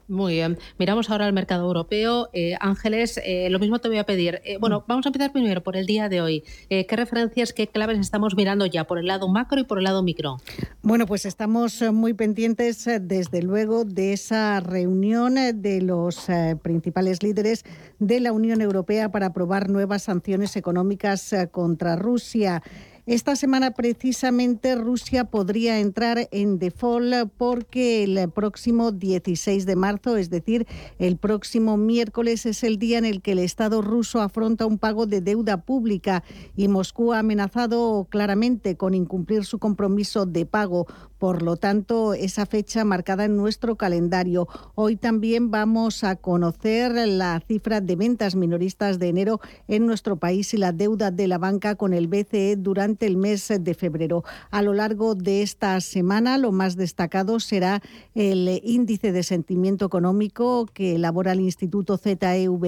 [0.07, 0.59] Muy bien.
[0.79, 2.29] Miramos ahora al mercado europeo.
[2.35, 4.43] Eh, Ángeles, eh, lo mismo te voy a pedir.
[4.45, 4.85] Eh, bueno, mm.
[4.87, 6.45] vamos a empezar primero por el día de hoy.
[6.69, 10.03] ¿Qué referencias, qué claves estamos mirando ya por el lado macro y por el lado
[10.03, 10.37] micro?
[10.83, 16.27] Bueno, pues estamos muy pendientes, desde luego, de esa reunión de los
[16.63, 17.65] principales líderes
[17.99, 22.63] de la Unión Europea para aprobar nuevas sanciones económicas contra Rusia.
[23.07, 30.31] Esta semana precisamente Rusia podría entrar en default porque el próximo 16 de marzo, es
[30.31, 30.67] decir,
[30.99, 35.05] el próximo miércoles es el día en el que el Estado ruso afronta un pago
[35.05, 36.25] de deuda pública
[36.57, 40.87] y Moscú ha amenazado claramente con incumplir su compromiso de pago.
[41.25, 44.47] Por lo tanto, esa fecha marcada en nuestro calendario.
[44.75, 50.53] Hoy también vamos a conocer la cifra de ventas minoristas de enero en nuestro país
[50.53, 54.23] y la deuda de la banca con el BCE durante el mes de febrero.
[54.51, 57.81] A lo largo de esta semana, lo más destacado será
[58.15, 62.61] el índice de sentimiento económico que elabora el Instituto ZEW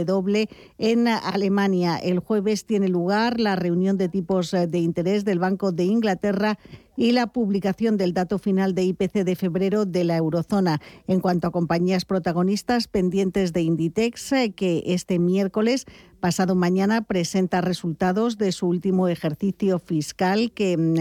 [0.79, 1.99] en Alemania.
[1.99, 6.59] El jueves tiene lugar la reunión de tipos de interés del Banco de Inglaterra
[6.97, 10.81] y la publicación del dato final de IPC de febrero de la eurozona.
[11.07, 15.87] En cuanto a compañías protagonistas pendientes de Inditex, eh, que este miércoles
[16.21, 20.95] pasado mañana presenta resultados de su último ejercicio fiscal que mm,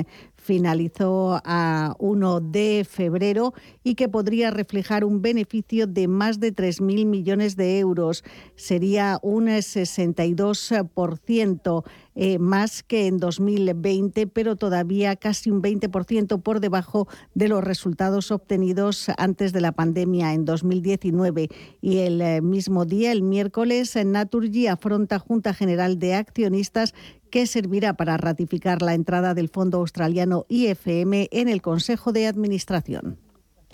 [0.46, 7.08] finalizó a 1 de febrero y que podría reflejar un beneficio de más de 3.000
[7.08, 8.24] millones de euros.
[8.56, 11.84] Sería un 62%
[12.18, 18.30] eh, más que en 2020, pero todavía casi un 20% por debajo de los resultados
[18.30, 21.50] obtenidos antes de la pandemia en 2019.
[21.82, 26.94] Y el eh, mismo día, el miércoles, Naturgy afronta Junta General de Accionistas
[27.36, 33.18] que servirá para ratificar la entrada del fondo australiano IFM en el Consejo de Administración.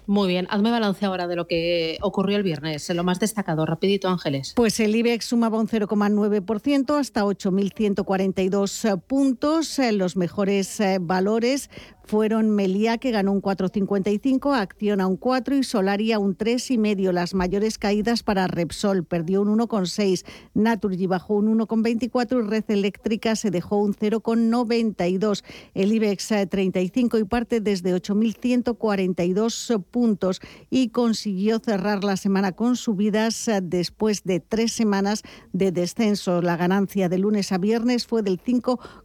[0.08, 4.10] Muy bien, hazme balance ahora de lo que ocurrió el viernes, lo más destacado, rapidito
[4.10, 4.54] Ángeles.
[4.56, 9.80] Pues el IBEX sumaba un 0,9% hasta 8.142 puntos.
[9.92, 11.70] Los mejores eh, valores
[12.12, 17.14] fueron Meliá, que ganó un 4,55, Acciona un 4 y Solaria un 3,5.
[17.14, 23.38] Las mayores caídas para Repsol, perdió un 1,6, Naturgy bajó un 1,24 y Red Eléctrica
[23.38, 25.46] se dejó un 0,92.
[25.74, 33.50] El IBEX 35 y parte desde 8.142 puntos y consiguió cerrar la semana con subidas
[33.64, 36.42] después de tres semanas de descenso.
[36.42, 38.38] La ganancia de lunes a viernes fue del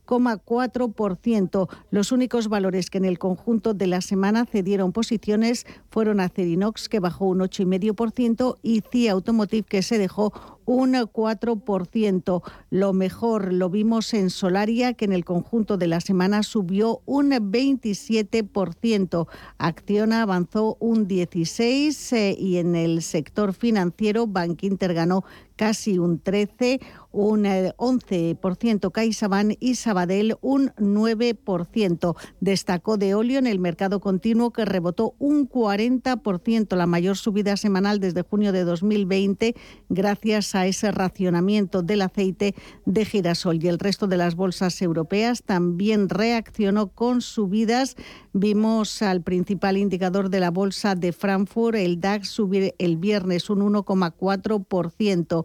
[0.06, 1.68] 5,4%.
[1.90, 7.00] Los únicos valores que en el conjunto de la semana cedieron posiciones fueron Acerinox, que
[7.00, 12.42] bajó un 8,5%, y CIA Automotive, que se dejó un 4%.
[12.70, 17.30] Lo mejor lo vimos en Solaria, que en el conjunto de la semana subió un
[17.30, 19.26] 27%.
[19.58, 25.24] Acciona avanzó un 16% eh, y en el sector financiero Bankinter ganó
[25.56, 26.80] casi un 13%,
[27.12, 32.16] un 11% eh, CaixaBank y Sabadell un 9%.
[32.40, 38.00] Destacó de óleo en el mercado continuo que rebotó un 40%, la mayor subida semanal
[38.00, 39.54] desde junio de 2020,
[39.88, 43.62] gracias a ese racionamiento del aceite de girasol.
[43.62, 47.96] Y el resto de las bolsas europeas también reaccionó con subidas.
[48.32, 53.60] Vimos al principal indicador de la bolsa de Frankfurt, el DAX, subir el viernes un
[53.60, 55.44] 1,4%.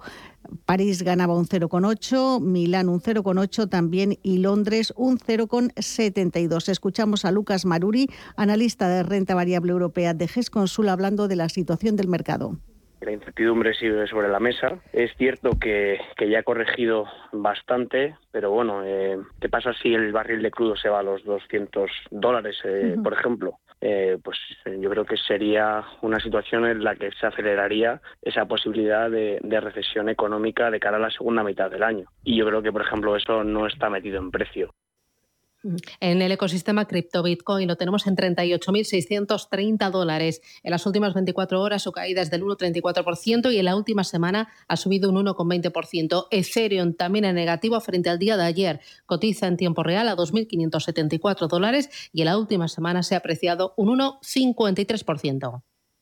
[0.66, 6.70] París ganaba un 0,8, Milán un 0,8 también y Londres un 0,72.
[6.70, 11.96] Escuchamos a Lucas Maruri, analista de renta variable europea de GESConsul, hablando de la situación
[11.96, 12.58] del mercado.
[13.02, 14.80] La incertidumbre sigue sobre la mesa.
[14.94, 20.44] Es cierto que, ya ha corregido bastante, pero bueno, eh, ¿qué pasa si el barril
[20.44, 23.58] de crudo se va a los 200 dólares, eh, por ejemplo?
[23.84, 29.10] Eh, pues yo creo que sería una situación en la que se aceleraría esa posibilidad
[29.10, 32.06] de, de, recesión económica de cara a la segunda mitad del año.
[32.24, 34.72] Y yo creo que, por ejemplo, eso no está metido en precio.
[36.00, 40.42] En el ecosistema cripto Bitcoin lo tenemos en 38.630 dólares.
[40.64, 44.50] En las últimas 24 horas su caída es del 1,34% y en la última semana
[44.68, 46.28] ha subido un 1,20%.
[46.32, 48.82] Ethereum también en negativo frente al día de ayer.
[49.06, 53.74] Cotiza en tiempo real a 2.574 dólares y en la última semana se ha apreciado
[53.78, 55.62] un 1,53%.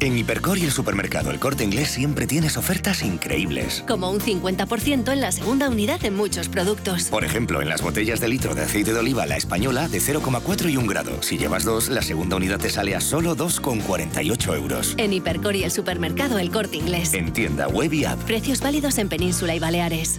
[0.00, 3.84] En Hipercor y el supermercado El Corte Inglés siempre tienes ofertas increíbles.
[3.86, 7.04] Como un 50% en la segunda unidad en muchos productos.
[7.10, 10.70] Por ejemplo, en las botellas de litro de aceite de oliva La Española de 0,4
[10.70, 11.22] y 1 grado.
[11.22, 14.94] Si llevas dos, la segunda unidad te sale a solo 2,48 euros.
[14.96, 17.12] En Hipercor y el supermercado El Corte Inglés.
[17.12, 18.18] En tienda web y app.
[18.20, 20.18] Precios válidos en Península y Baleares.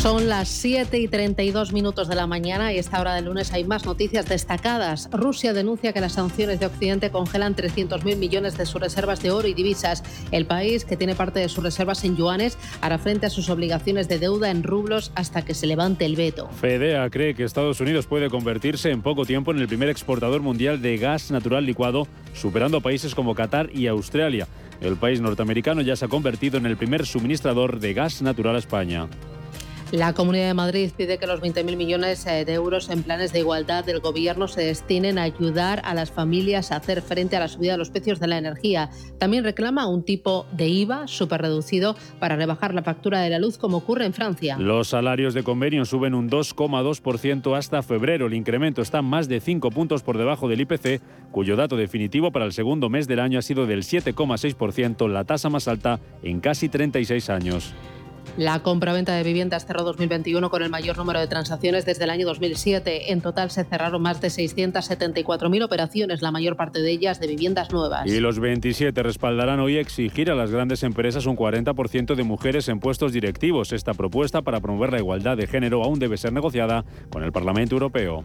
[0.00, 3.52] Son las 7 y 32 minutos de la mañana y a esta hora del lunes
[3.52, 5.08] hay más noticias destacadas.
[5.10, 9.48] Rusia denuncia que las sanciones de Occidente congelan 300.000 millones de sus reservas de oro
[9.48, 10.04] y divisas.
[10.30, 14.08] El país, que tiene parte de sus reservas en yuanes, hará frente a sus obligaciones
[14.08, 16.48] de deuda en rublos hasta que se levante el veto.
[16.48, 20.80] Fedea cree que Estados Unidos puede convertirse en poco tiempo en el primer exportador mundial
[20.80, 24.46] de gas natural licuado, superando países como Qatar y Australia.
[24.80, 28.60] El país norteamericano ya se ha convertido en el primer suministrador de gas natural a
[28.60, 29.08] España.
[29.90, 33.38] La Comunidad de Madrid pide que los 20.000 millones eh, de euros en planes de
[33.38, 37.48] igualdad del Gobierno se destinen a ayudar a las familias a hacer frente a la
[37.48, 38.90] subida de los precios de la energía.
[39.18, 43.56] También reclama un tipo de IVA súper reducido para rebajar la factura de la luz
[43.56, 44.58] como ocurre en Francia.
[44.58, 48.26] Los salarios de convenio suben un 2,2% hasta febrero.
[48.26, 51.00] El incremento está más de 5 puntos por debajo del IPC,
[51.32, 55.48] cuyo dato definitivo para el segundo mes del año ha sido del 7,6%, la tasa
[55.48, 57.74] más alta en casi 36 años.
[58.38, 62.24] La compra-venta de viviendas cerró 2021 con el mayor número de transacciones desde el año
[62.24, 63.10] 2007.
[63.10, 67.72] En total se cerraron más de 674.000 operaciones, la mayor parte de ellas de viviendas
[67.72, 68.06] nuevas.
[68.06, 72.78] Y los 27 respaldarán hoy exigir a las grandes empresas un 40% de mujeres en
[72.78, 73.72] puestos directivos.
[73.72, 77.74] Esta propuesta para promover la igualdad de género aún debe ser negociada con el Parlamento
[77.74, 78.24] Europeo.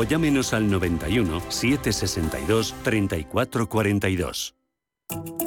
[0.03, 4.55] llámenos al 91 762 3442.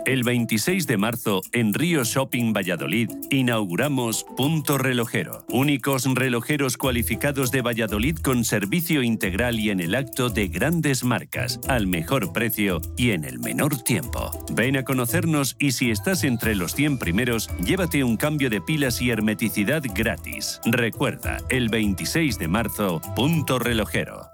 [0.05, 5.47] El 26 de marzo, en Río Shopping Valladolid, inauguramos Punto Relojero.
[5.49, 11.59] Únicos relojeros cualificados de Valladolid con servicio integral y en el acto de grandes marcas,
[11.69, 14.31] al mejor precio y en el menor tiempo.
[14.53, 19.01] Ven a conocernos y si estás entre los 100 primeros, llévate un cambio de pilas
[19.01, 20.61] y hermeticidad gratis.
[20.67, 24.34] Recuerda, el 26 de marzo, Punto Relojero.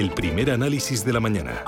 [0.00, 1.62] El primer análisis de la mañana.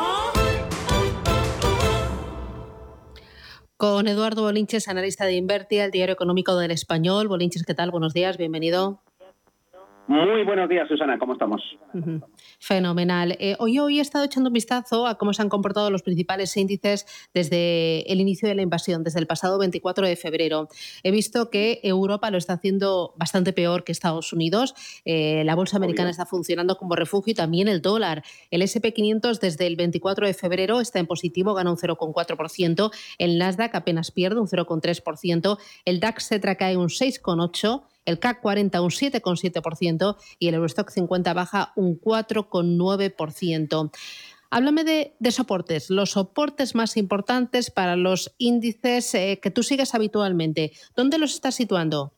[3.77, 7.29] Con Eduardo Bolinches, analista de Invertia, el diario económico del español.
[7.29, 7.91] Bolinches, ¿qué tal?
[7.91, 9.02] Buenos días, bienvenido.
[10.09, 11.63] Muy buenos días, Susana, ¿cómo estamos?
[12.59, 13.37] Fenomenal.
[13.39, 16.57] Eh, hoy, hoy he estado echando un vistazo a cómo se han comportado los principales
[16.57, 20.69] índices desde el inicio de la invasión, desde el pasado 24 de febrero.
[21.05, 24.75] He visto que Europa lo está haciendo bastante peor que Estados Unidos.
[25.05, 28.25] Eh, la bolsa americana está funcionando como refugio y también el dólar.
[28.51, 32.91] El SP500 desde el 24 de febrero está en positivo, gana un 0,4%.
[33.19, 35.59] El Nasdaq apenas pierde un 0,3%.
[35.85, 41.35] El DAX se cae un 6,8% el CAC 40 un 7,7% y el Eurostock 50
[41.35, 43.91] baja un 4,9%.
[44.51, 50.73] Háblame de, soportes, los soportes más importantes para los índices eh, que tú sigues habitualmente.
[50.95, 52.13] ¿Dónde los estás situando?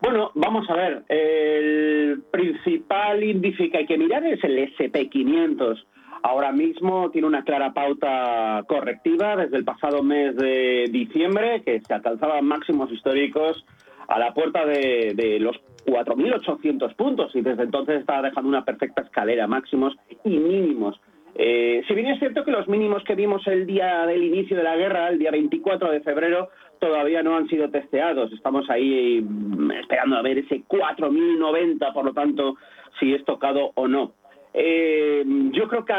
[0.00, 1.04] Bueno, vamos a ver.
[1.08, 5.84] El principal índice que hay que mirar es el SP500.
[6.22, 11.92] Ahora mismo tiene una clara pauta correctiva desde el pasado mes de diciembre, que se
[11.92, 13.66] alcanzaban máximos históricos
[14.08, 19.46] a la puerta de, los 4.800 puntos y desde entonces está dejando una perfecta escalera,
[19.46, 19.94] máximos
[20.24, 21.00] y mínimos.
[21.36, 24.62] Eh, si bien es cierto que los mínimos que vimos el día del inicio de
[24.62, 26.48] la guerra, el día 24 de febrero,
[26.78, 28.32] todavía no han sido testeados.
[28.32, 32.56] Estamos ahí mm, esperando a ver ese 4.090, por lo tanto,
[33.00, 34.12] si es tocado o no.
[34.52, 35.94] Eh, yo creo que,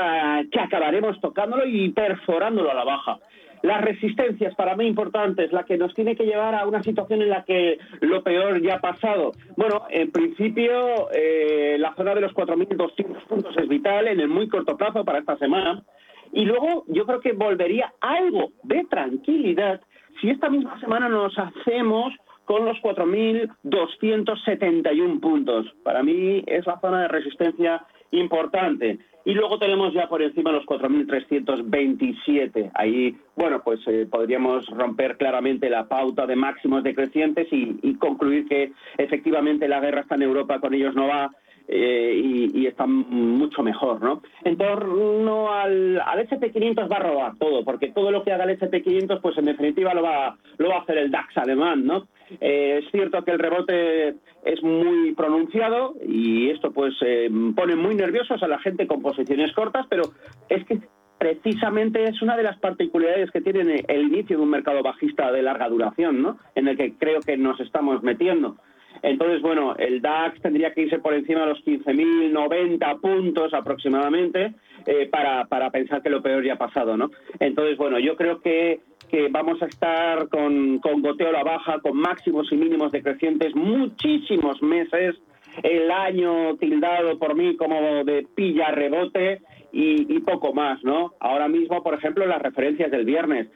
[0.50, 3.20] que acabaremos tocándolo y perforándolo a la baja.
[3.66, 7.30] Las resistencias, para mí importantes, la que nos tiene que llevar a una situación en
[7.30, 9.32] la que lo peor ya ha pasado.
[9.58, 14.48] Bueno, en principio, eh, la zona de los 4.200 puntos es vital en el muy
[14.50, 15.84] corto plazo para esta semana.
[16.32, 19.82] Y luego yo creo que volvería algo de tranquilidad
[20.22, 22.14] si esta misma semana nos hacemos
[22.46, 25.74] con los 4.271 puntos.
[25.84, 29.00] Para mí es la zona de resistencia importante.
[29.26, 32.72] Y luego tenemos ya por encima los 4.327.
[32.76, 38.48] Ahí, bueno, pues eh, podríamos romper claramente la pauta de máximos decrecientes y, y concluir
[38.48, 41.32] que efectivamente la guerra está en Europa, con ellos no va
[41.68, 44.22] eh, y, está mucho mejor, ¿no?
[44.44, 48.60] En torno al, al SP500 va a robar todo, porque todo lo que haga el
[48.60, 52.08] SP500, pues en definitiva lo va, lo va a hacer el DAX alemán, ¿no?
[52.42, 57.96] Eh, es cierto que el rebote es muy pronunciado y esto pues eh, pone muy
[57.96, 60.04] nerviosos a la gente con posiciones cortas, pero
[60.50, 60.80] es que
[61.18, 65.42] precisamente es una de las particularidades que tiene el inicio de un mercado bajista de
[65.42, 66.38] larga duración, ¿no?
[66.56, 68.58] En el que creo que nos estamos metiendo.
[69.02, 74.54] Entonces, bueno, el DAX tendría que irse por encima de los 15.090 puntos aproximadamente
[74.86, 77.12] eh, para, para pensar que lo peor ya ha pasado, ¿no?
[77.40, 78.80] Entonces, bueno, yo creo que,
[79.10, 83.56] que vamos a estar con, con goteo a la baja, con máximos y mínimos decrecientes
[83.56, 85.16] muchísimos meses,
[85.64, 89.42] el año tildado por mí como de pilla rebote
[89.72, 91.14] y, poco más, ¿no?
[91.20, 93.48] Ahora mismo, por ejemplo, las referencias del viernes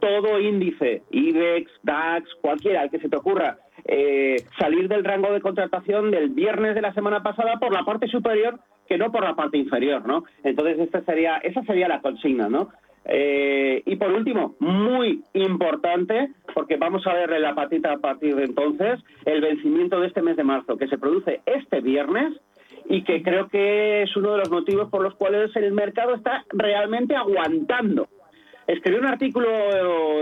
[0.00, 3.58] todo índice, IBEX, DAX, cualquiera, el que se te ocurra,
[3.88, 8.06] eh, salir del rango de contratación del viernes de la semana pasada por la parte
[8.06, 10.24] superior que no por la parte inferior, ¿no?
[10.44, 12.68] Entonces esta sería, esa sería la consigna, ¿no?
[13.04, 18.44] Eh, y por último, muy importante, porque vamos a verle la patita a partir de
[18.44, 22.34] entonces, el vencimiento de este mes de marzo, que se produce este viernes
[22.86, 26.44] y que creo que es uno de los motivos por los cuales el mercado está
[26.50, 28.08] realmente aguantando
[28.68, 29.48] escribí un artículo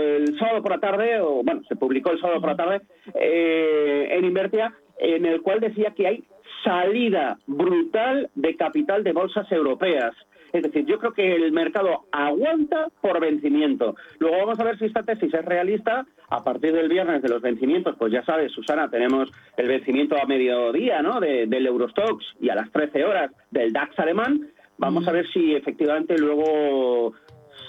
[0.01, 2.81] el sábado por la tarde, o bueno, se publicó el sábado por la tarde
[3.13, 6.23] eh, en Invertia, en el cual decía que hay
[6.63, 10.15] salida brutal de capital de bolsas europeas.
[10.53, 13.95] Es decir, yo creo que el mercado aguanta por vencimiento.
[14.19, 16.05] Luego vamos a ver si esta tesis es realista.
[16.29, 20.25] A partir del viernes de los vencimientos, pues ya sabes, Susana, tenemos el vencimiento a
[20.25, 21.19] mediodía ¿no?
[21.19, 24.47] del Eurostox y a las 13 horas del DAX alemán.
[24.77, 27.13] Vamos a ver si efectivamente luego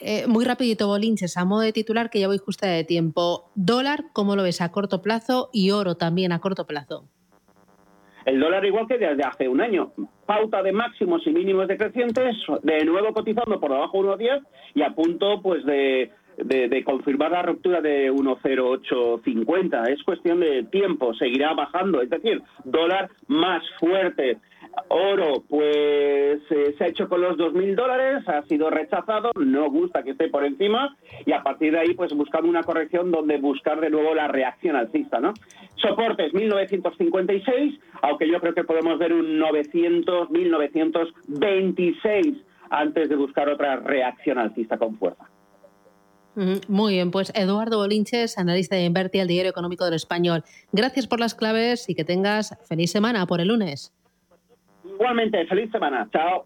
[0.01, 3.51] Eh, muy rapidito, Bolinches, a modo de titular, que ya voy justa de tiempo.
[3.53, 5.49] Dólar, ¿cómo lo ves a corto plazo?
[5.53, 7.05] Y oro también a corto plazo.
[8.26, 9.93] El dólar igual que desde hace un año.
[10.26, 14.43] Pauta de máximos y mínimos decrecientes, de nuevo cotizando por debajo de 1,10
[14.74, 19.89] y a punto pues de, de, confirmar la ruptura de 1,0850.
[19.89, 22.01] Es cuestión de tiempo, seguirá bajando.
[22.01, 24.38] Es decir, dólar más fuerte.
[24.89, 30.03] Oro, pues eh, se ha hecho con los 2.000 dólares, ha sido rechazado, no gusta
[30.03, 33.81] que esté por encima y a partir de ahí pues buscando una corrección donde buscar
[33.81, 35.33] de nuevo la reacción alcista, ¿no?
[35.77, 42.38] Soportes 1956, aunque yo creo que podemos ver un 900, 1926
[42.69, 45.27] antes de buscar otra reacción alcista con fuerza.
[46.67, 50.43] Muy bien, pues Eduardo Bolinches, analista de Inverti, el diario económico del español.
[50.71, 53.91] Gracias por las claves y que tengas feliz semana por el lunes.
[54.85, 56.07] Igualmente, feliz semana.
[56.11, 56.45] Chao.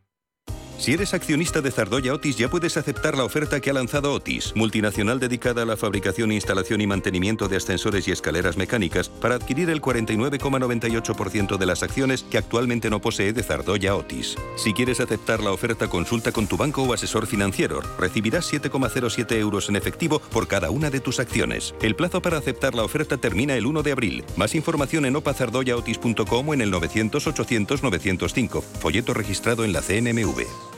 [0.81, 4.51] Si eres accionista de Zardoya Otis ya puedes aceptar la oferta que ha lanzado Otis,
[4.55, 9.69] multinacional dedicada a la fabricación, instalación y mantenimiento de ascensores y escaleras mecánicas, para adquirir
[9.69, 14.35] el 49,98% de las acciones que actualmente no posee de Zardoya Otis.
[14.57, 17.81] Si quieres aceptar la oferta, consulta con tu banco o asesor financiero.
[17.99, 21.75] Recibirás 7,07 euros en efectivo por cada una de tus acciones.
[21.83, 24.23] El plazo para aceptar la oferta termina el 1 de abril.
[24.35, 28.61] Más información en opazardoyaotis.com o en el 900 800 905.
[28.79, 30.70] Folleto registrado en la CNMV.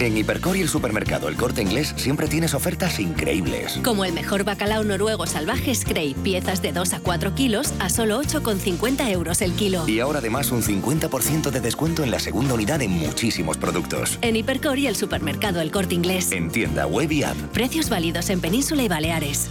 [0.00, 3.78] En Hipercor y el supermercado El Corte Inglés siempre tienes ofertas increíbles.
[3.84, 8.22] Como el mejor bacalao noruego salvaje Scrape, piezas de 2 a 4 kilos a solo
[8.22, 9.86] 8,50 euros el kilo.
[9.86, 14.18] Y ahora además un 50% de descuento en la segunda unidad en muchísimos productos.
[14.22, 16.32] En Hipercor y el supermercado El Corte Inglés.
[16.32, 17.36] En tienda web y app.
[17.52, 19.50] Precios válidos en Península y Baleares.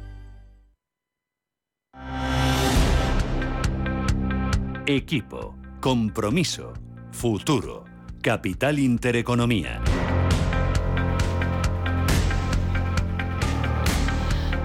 [4.95, 6.73] Equipo, compromiso,
[7.13, 7.85] futuro,
[8.21, 9.81] capital intereconomía.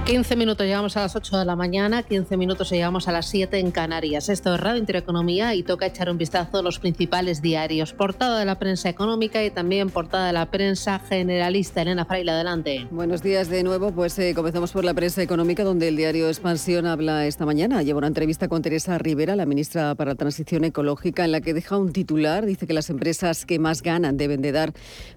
[0.06, 3.58] 15 minutos llegamos a las 8 de la mañana, 15 minutos llegamos a las 7
[3.58, 4.28] en Canarias.
[4.28, 7.92] Esto es Radio Intereconomía y toca echar un vistazo a los principales diarios.
[7.92, 11.82] Portada de la prensa económica y también portada de la prensa generalista.
[11.82, 12.86] Elena Fraile, adelante.
[12.92, 13.90] Buenos días de nuevo.
[13.90, 17.82] Pues eh, comenzamos por la prensa económica, donde el diario Expansión habla esta mañana.
[17.82, 21.78] Lleva una entrevista con Teresa Rivera, la ministra para Transición Ecológica, en la que deja
[21.78, 22.46] un titular.
[22.46, 24.72] Dice que las empresas que más ganan deben de dar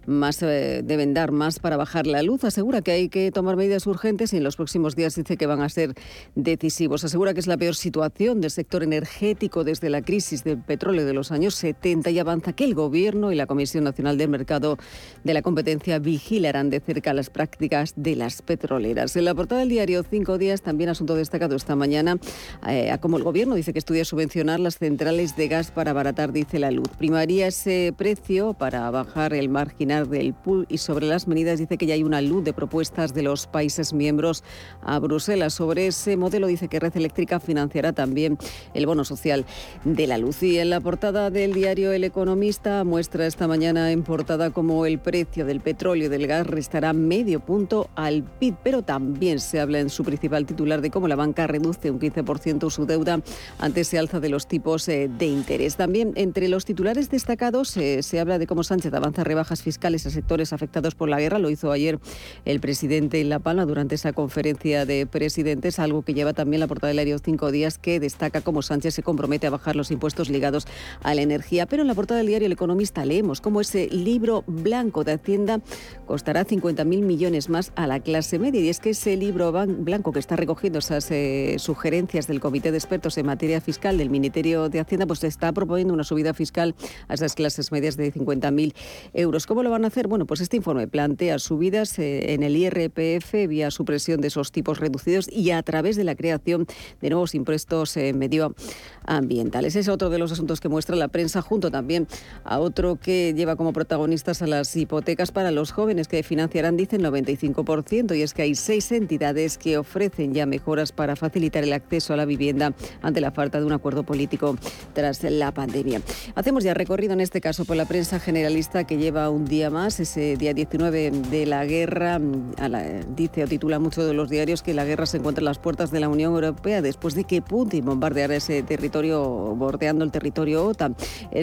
[0.07, 2.43] más, eh, deben dar más para bajar la luz.
[2.43, 5.61] Asegura que hay que tomar medidas urgentes y en los próximos días dice que van
[5.61, 5.93] a ser
[6.35, 7.03] decisivos.
[7.03, 11.13] Asegura que es la peor situación del sector energético desde la crisis del petróleo de
[11.13, 14.77] los años 70 y avanza que el Gobierno y la Comisión Nacional del Mercado
[15.25, 19.17] de la Competencia vigilarán de cerca las prácticas de las petroleras.
[19.17, 22.17] En la portada del diario Cinco Días, también asunto destacado esta mañana,
[22.65, 26.57] eh, como el Gobierno dice que estudia subvencionar las centrales de gas para abaratar, dice
[26.57, 26.87] la luz.
[26.97, 31.85] Primaría ese precio para bajar el marginal del pool y sobre las medidas dice que
[31.85, 34.43] ya hay una luz de propuestas de los países miembros
[34.81, 35.53] a Bruselas.
[35.53, 38.37] Sobre ese modelo dice que Red Eléctrica financiará también
[38.73, 39.45] el bono social
[39.83, 40.43] de la luz.
[40.43, 44.99] Y en la portada del diario El Economista muestra esta mañana en portada como el
[44.99, 49.79] precio del petróleo y del gas restará medio punto al PIB, pero también se habla
[49.79, 53.21] en su principal titular de cómo la banca reduce un 15% su deuda
[53.57, 55.75] ante ese alza de los tipos eh, de interés.
[55.75, 60.09] También entre los titulares destacados eh, se habla de cómo Sánchez avanza rebajas fiscales a
[60.09, 61.39] sectores afectados por la guerra.
[61.39, 61.99] Lo hizo ayer
[62.45, 66.67] el presidente en La Palma durante esa conferencia de presidentes, algo que lleva también la
[66.67, 70.29] portada del diario Cinco Días, que destaca cómo Sánchez se compromete a bajar los impuestos
[70.29, 70.67] ligados
[71.01, 71.65] a la energía.
[71.65, 75.61] Pero en la portada del diario El Economista leemos cómo ese libro blanco de Hacienda
[76.09, 78.59] costará 50.000 millones más a la clase media.
[78.61, 82.79] Y es que ese libro blanco que está recogiendo esas eh, sugerencias del Comité de
[82.79, 86.73] Expertos en materia fiscal del Ministerio de Hacienda, pues está proponiendo una subida fiscal
[87.09, 88.73] a esas clases medias de 50.000
[89.13, 89.45] euros.
[89.45, 90.07] ¿Cómo lo van a hacer?
[90.07, 94.79] Bueno, pues este informe plantea subidas eh, en el IRPF vía supresión de esos tipos
[94.79, 96.65] reducidos y a través de la creación
[97.01, 99.75] de nuevos impuestos eh, medioambientales.
[99.75, 102.07] Es otro de los asuntos que muestra la prensa, junto también
[102.43, 107.01] a otro que lleva como protagonistas a las hipotecas para los jóvenes que financiarán, dicen,
[107.01, 108.15] 95%.
[108.17, 112.17] Y es que hay seis entidades que ofrecen ya mejoras para facilitar el acceso a
[112.17, 114.57] la vivienda ante la falta de un acuerdo político
[114.93, 116.01] tras la pandemia.
[116.35, 119.99] Hacemos ya recorrido en este caso por la prensa generalista que lleva un día más,
[119.99, 122.19] ese día 19 de la guerra,
[122.57, 122.83] a la,
[123.15, 125.91] dice o titula mucho de los diarios que la guerra se encuentra en las puertas
[125.91, 129.21] de la Unión Europea después de que Putin bombardeara ese territorio,
[129.55, 130.95] bordeando el territorio OTAN.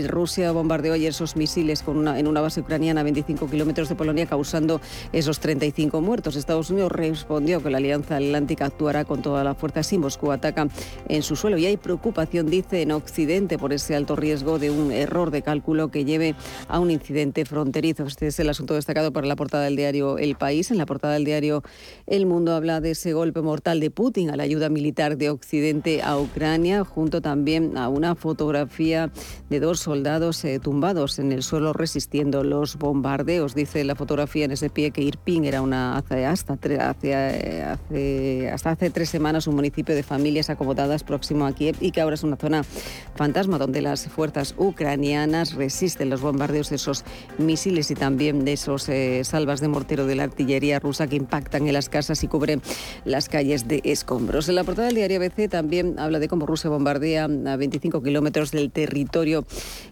[0.06, 3.94] Rusia bombardeó ayer esos misiles con una, en una base ucraniana a 25 kilómetros de
[3.94, 4.45] Polonia, causando
[5.12, 6.36] esos 35 muertos.
[6.36, 10.68] Estados Unidos respondió que la Alianza Atlántica actuará con toda la fuerza si Moscú ataca
[11.08, 11.58] en su suelo.
[11.58, 15.90] Y hay preocupación, dice, en Occidente por ese alto riesgo de un error de cálculo
[15.90, 16.34] que lleve
[16.68, 18.04] a un incidente fronterizo.
[18.04, 20.70] Este es el asunto destacado para la portada del diario El País.
[20.70, 21.62] En la portada del diario
[22.06, 26.02] El Mundo habla de ese golpe mortal de Putin a la ayuda militar de Occidente
[26.02, 29.10] a Ucrania, junto también a una fotografía
[29.50, 33.54] de dos soldados eh, tumbados en el suelo resistiendo los bombardeos.
[33.54, 38.90] Dice la fotografía en ese pie que Irpin era una hasta, hasta, hace, hasta hace
[38.90, 42.36] tres semanas un municipio de familias acomodadas próximo a Kiev y que ahora es una
[42.36, 42.64] zona
[43.14, 47.04] fantasma donde las fuerzas ucranianas resisten los bombardeos de esos
[47.38, 51.66] misiles y también de esos eh, salvas de mortero de la artillería rusa que impactan
[51.66, 52.62] en las casas y cubren
[53.04, 54.48] las calles de escombros.
[54.48, 58.50] En la portada del diario ABC también habla de cómo Rusia bombardea a 25 kilómetros
[58.50, 59.44] del territorio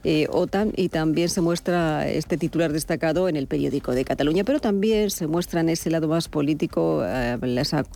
[0.02, 4.58] eh, OTAN y también se muestra este titular destacado en el periódico de Cataluña, pero
[4.58, 7.38] también se muestra en ese lado más político, eh,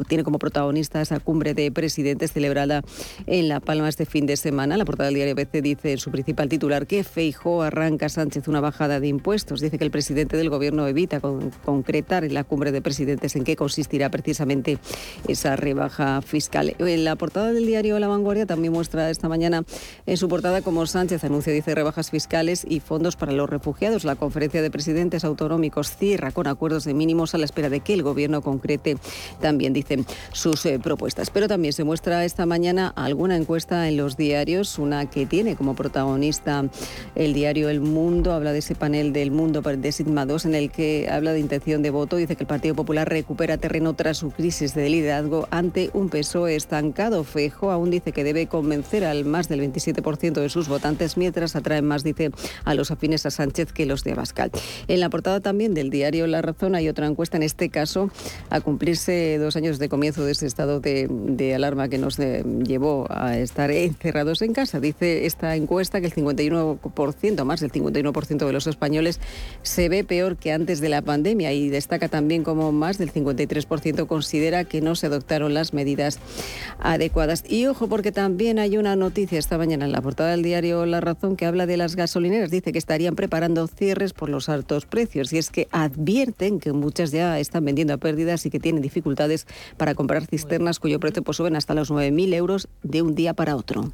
[0.06, 2.82] tiene como protagonista esa cumbre de presidentes celebrada
[3.26, 4.76] en La Palma este fin de semana.
[4.76, 8.60] La portada del diario ABC dice en su principal titular que Feijó arranca Sánchez una
[8.60, 9.60] bajada de impuestos.
[9.60, 11.20] Dice que el presidente del gobierno evita
[11.64, 14.78] concretar en la cumbre de presidentes en qué consistirá precisamente
[15.26, 16.76] esa rebaja fiscal.
[16.78, 19.64] En la portada del diario La Vanguardia también muestra esta mañana
[20.06, 24.04] en su portada como Sánchez anuncia, dice, rebajas fiscales y fondos para los refugiados.
[24.04, 27.94] La conferencia de presidentes autonómicos cierra con acuerdos de mínimos a la espera de que
[27.94, 28.96] el gobierno concrete
[29.40, 31.30] también, dicen, sus eh, propuestas.
[31.30, 35.76] Pero también se muestra esta mañana alguna encuesta en los diarios, una que tiene como
[35.76, 36.64] protagonista
[37.14, 40.70] el diario El Mundo, habla de ese panel del Mundo de Sigma 2 en el
[40.72, 44.30] que habla de intención de voto, dice que el Partido Popular recupera terreno tras su
[44.30, 47.22] crisis de liderazgo ante un PSOE estancado.
[47.22, 51.84] Fejo aún dice que debe convencer al más del 27% de sus votantes, mientras atraen
[51.84, 52.32] más, dice,
[52.64, 54.50] a los afines a Sánchez que los de Abascal.
[54.88, 58.10] En la portada también del diario La Razón hay otra encuesta, en este caso,
[58.48, 63.06] a cumplirse dos años de comienzo de ese estado de, alarma que nos eh, llevó
[63.10, 64.80] a estar encerrados en casa.
[64.80, 69.20] Dice esta encuesta que el 51%, más del 51% de los españoles
[69.62, 74.06] se ve peor que antes de la pandemia y destaca también como más del 53%
[74.06, 76.18] considera que no se adoptaron las medidas
[76.78, 77.44] adecuadas.
[77.48, 81.00] Y ojo, porque también hay una noticia esta mañana en la portada del diario La
[81.00, 82.50] Razón que habla de las gasolineras.
[82.50, 85.68] Dice que estarían preparando cierres por los altos precios y es que
[85.98, 89.46] advierten que muchas ya están vendiendo a pérdidas y que tienen dificultades
[89.76, 93.56] para comprar cisternas cuyo precio pues, suben hasta los 9.000 euros de un día para
[93.56, 93.90] otro.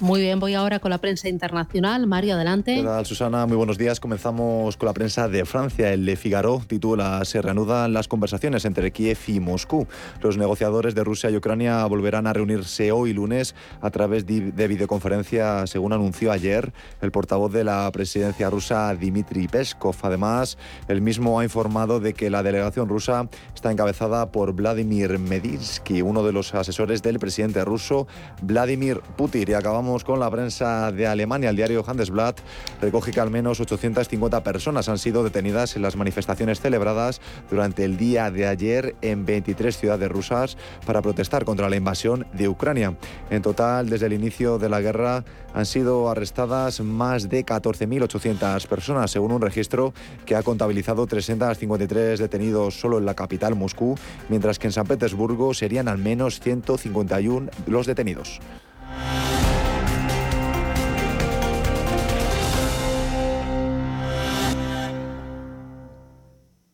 [0.00, 2.06] Muy bien, voy ahora con la prensa internacional.
[2.06, 2.76] Mario, adelante.
[2.76, 3.46] ¿Qué tal, Susana?
[3.46, 3.98] Muy buenos días.
[3.98, 5.92] Comenzamos con la prensa de Francia.
[5.92, 9.88] El Le Figaro titula Se reanudan las conversaciones entre Kiev y Moscú.
[10.22, 15.66] Los negociadores de Rusia y Ucrania volverán a reunirse hoy lunes a través de videoconferencia,
[15.66, 19.96] según anunció ayer el portavoz de la presidencia rusa, Dmitry Peskov.
[20.02, 26.02] Además, el mismo ha informado de que la delegación rusa está encabezada por Vladimir Medinsky,
[26.02, 28.06] uno de los asesores del presidente ruso,
[28.42, 29.46] Vladimir Putin.
[29.48, 31.48] Y acabamos con la prensa de Alemania.
[31.48, 32.40] El diario Handelsblatt
[32.82, 37.96] recoge que al menos 850 personas han sido detenidas en las manifestaciones celebradas durante el
[37.96, 42.96] día de ayer en 23 ciudades rusas para protestar contra la invasión de Ucrania.
[43.30, 45.24] En total, desde el inicio de la guerra
[45.54, 49.94] han sido arrestadas más de 14.800 personas, según un registro
[50.26, 53.96] que ha contabilizado 353 detenidos solo en la capital, Moscú,
[54.28, 58.40] mientras que en San Petersburgo serían al menos 151 los detenidos.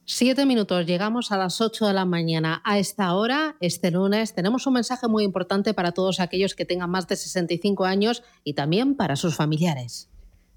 [0.07, 2.61] Siete minutos, llegamos a las ocho de la mañana.
[2.66, 6.90] A esta hora, este lunes, tenemos un mensaje muy importante para todos aquellos que tengan
[6.90, 10.11] más de 65 años y también para sus familiares.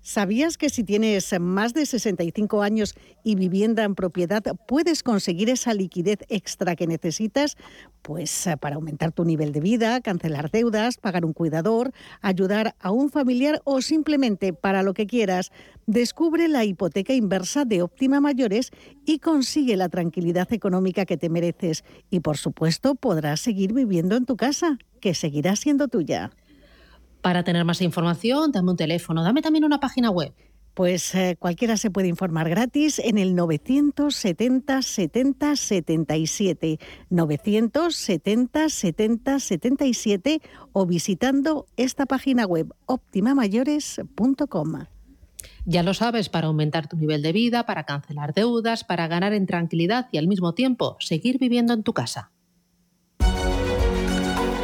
[0.07, 2.95] ¿Sabías que si tienes más de 65 años
[3.25, 7.57] y vivienda en propiedad, puedes conseguir esa liquidez extra que necesitas?
[8.03, 11.91] Pues eh, para aumentar tu nivel de vida, cancelar deudas, pagar un cuidador,
[12.21, 15.51] ayudar a un familiar o simplemente para lo que quieras.
[15.87, 18.71] Descubre la hipoteca inversa de Óptima Mayores
[19.05, 21.83] y consigue la tranquilidad económica que te mereces.
[22.09, 26.31] Y por supuesto podrás seguir viviendo en tu casa, que seguirá siendo tuya.
[27.21, 30.33] Para tener más información, dame un teléfono, dame también una página web.
[30.77, 36.77] Pues eh, cualquiera se puede informar gratis en el 970 70 77
[37.09, 40.41] 970 70 77
[40.73, 44.83] o visitando esta página web optimamayores.com.
[45.65, 49.47] Ya lo sabes, para aumentar tu nivel de vida, para cancelar deudas, para ganar en
[49.47, 52.29] tranquilidad y al mismo tiempo seguir viviendo en tu casa.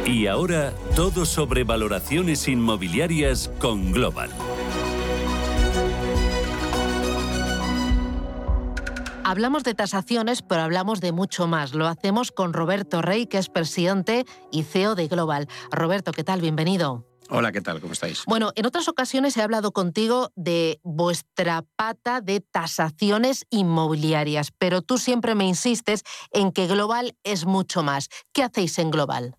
[0.06, 4.30] Y ahora, todo sobre valoraciones inmobiliarias con Global.
[9.24, 11.72] Hablamos de tasaciones, pero hablamos de mucho más.
[11.72, 15.48] Lo hacemos con Roberto Rey, que es presidente y CEO de Global.
[15.70, 16.42] Roberto, ¿qué tal?
[16.42, 17.06] Bienvenido.
[17.30, 17.80] Hola, ¿qué tal?
[17.80, 18.24] ¿Cómo estáis?
[18.26, 24.98] Bueno, en otras ocasiones he hablado contigo de vuestra pata de tasaciones inmobiliarias, pero tú
[24.98, 28.10] siempre me insistes en que Global es mucho más.
[28.34, 29.38] ¿Qué hacéis en Global?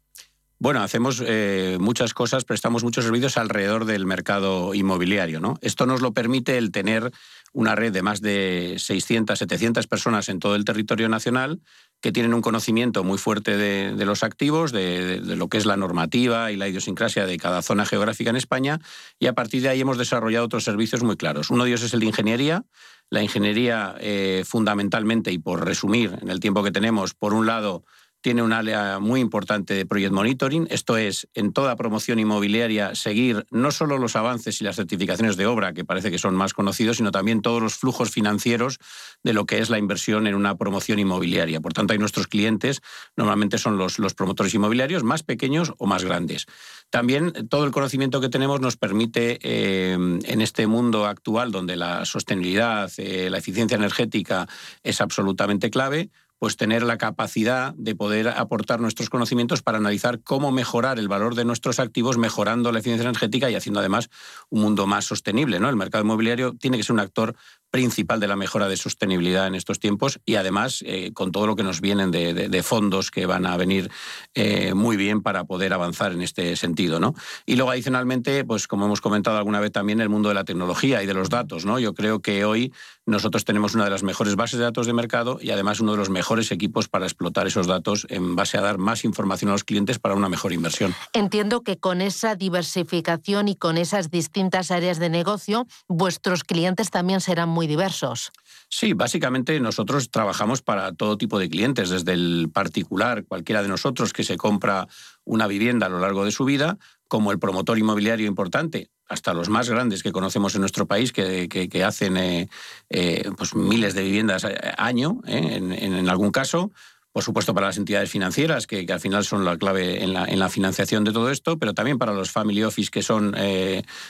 [0.66, 5.40] Bueno, hacemos eh, muchas cosas, prestamos muchos servicios alrededor del mercado inmobiliario.
[5.40, 5.60] ¿no?
[5.62, 7.12] Esto nos lo permite el tener
[7.54, 11.62] una red de más de 600, 700 personas en todo el territorio nacional
[12.02, 16.52] que tienen un conocimiento muy fuerte de, los activos, de, lo que es la normativa
[16.52, 18.80] y la idiosincrasia de cada zona geográfica en España,
[19.20, 21.52] y a partir de ahí hemos desarrollado otros servicios muy claros.
[21.52, 22.66] Uno de ellos es el de ingeniería.
[23.12, 27.86] La ingeniería, eh, fundamentalmente, y por resumir en el tiempo que tenemos, por un lado,
[28.26, 30.66] tiene un área muy importante de project monitoring.
[30.72, 35.46] Esto es, en toda promoción inmobiliaria, seguir no solo los avances y las certificaciones de
[35.46, 38.80] obra, que parece que son más conocidos, sino también todos los flujos financieros
[39.22, 41.62] de lo que es la inversión en una promoción inmobiliaria.
[41.62, 42.82] Por tanto, hay nuestros clientes,
[43.16, 46.48] normalmente son los, los promotores inmobiliarios más pequeños o más grandes.
[46.90, 52.06] También todo el conocimiento que tenemos nos permite, eh, en este mundo actual donde la
[52.06, 54.48] sostenibilidad, eh, la eficiencia energética
[54.82, 56.10] es absolutamente clave,
[56.40, 61.36] pues tener la capacidad de poder aportar nuestros conocimientos para analizar cómo mejorar el valor
[61.36, 64.10] de nuestros activos, mejorando la eficiencia energética y haciendo además
[64.50, 65.60] un mundo más sostenible.
[65.60, 65.70] ¿no?
[65.70, 67.36] El mercado inmobiliario tiene que ser un actor
[67.72, 71.56] principal de la mejora de sostenibilidad en estos tiempos y además eh, con todo lo
[71.56, 73.92] que nos vienen de, fondos que van a venir
[74.34, 77.00] eh, muy bien para poder avanzar en este sentido.
[77.00, 77.16] ¿no?
[77.46, 81.04] Y luego adicionalmente, pues como hemos comentado alguna vez también, el mundo de la tecnología
[81.04, 81.66] y de los datos.
[81.66, 81.80] ¿no?
[81.80, 82.72] Yo creo que hoy
[83.06, 85.98] nosotros tenemos una de las mejores bases de datos de mercado y además uno de
[85.98, 89.64] los mejores equipos para explotar esos datos en base a dar más información a los
[89.64, 90.96] clientes para una mejor inversión.
[91.14, 97.22] Entiendo que con esa diversificación y con esas distintas áreas de negocio, vuestros clientes también
[97.22, 98.32] serán muy diversos.
[98.70, 104.12] Sí, básicamente nosotros trabajamos para todo tipo de clientes, desde el particular, cualquiera de nosotros
[104.12, 104.88] que se compra
[105.24, 109.50] una vivienda a lo largo de su vida, como el promotor inmobiliario importante, hasta los
[109.50, 112.50] más grandes que conocemos en nuestro país, que, hacen eh,
[112.90, 114.46] eh, pues miles de viviendas
[114.78, 116.72] año, eh, en, algún caso.
[117.12, 120.38] Por supuesto, para las entidades financieras, que, al final son la clave en la, en
[120.38, 123.34] la, financiación de todo esto, pero también para los family office, que son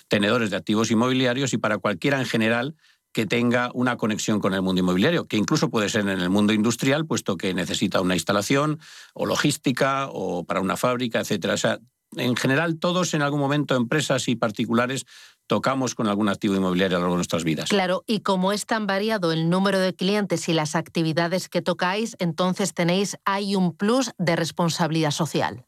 [0.07, 2.75] tenedores de activos inmobiliarios, y para cualquiera en general
[3.15, 6.51] que tenga una conexión con el mundo inmobiliario, que incluso puede ser en el mundo
[6.51, 8.77] industrial, puesto que necesita una instalación
[9.13, 11.53] o logística o para una fábrica, etcétera.
[11.53, 11.79] O sea,
[12.17, 15.05] en general, todos en algún momento, empresas y particulares,
[15.47, 17.69] tocamos con algún activo inmobiliario a lo largo de nuestras vidas.
[17.69, 22.17] Claro, y como es tan variado el número de clientes y las actividades que tocáis,
[22.19, 25.63] entonces tenéis, hay un plus de responsabilidad social.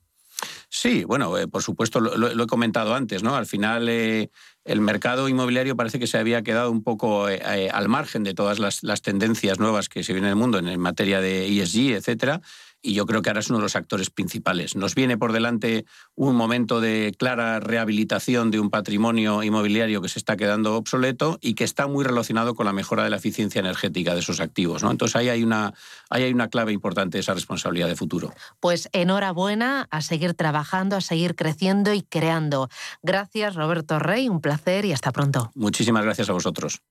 [0.70, 3.36] Sí, bueno, eh, por supuesto, lo, he comentado antes, ¿no?
[3.36, 4.30] Al final eh,
[4.68, 8.60] el mercado inmobiliario parece que se había quedado un poco eh, al margen de todas
[8.60, 12.42] las, las, tendencias nuevas que se vienen en el mundo en materia de ESG, etcétera
[12.82, 14.76] y yo creo que ahora es uno de los actores principales.
[14.76, 20.20] Nos viene por delante un momento de clara rehabilitación de un patrimonio inmobiliario que se
[20.20, 24.14] está quedando obsoleto y que está muy relacionado con la mejora de la eficiencia energética
[24.14, 24.84] de esos activos.
[24.84, 24.92] ¿no?
[24.92, 25.74] Entonces ahí hay, una,
[26.10, 28.34] ahí hay una clave importante de esa responsabilidad de futuro.
[28.60, 32.70] Pues enhorabuena a seguir trabajando, a seguir creciendo y creando.
[33.02, 35.52] Gracias Roberto Rey, un placer y hasta pronto.
[35.56, 36.82] Muchísimas gracias a vosotros.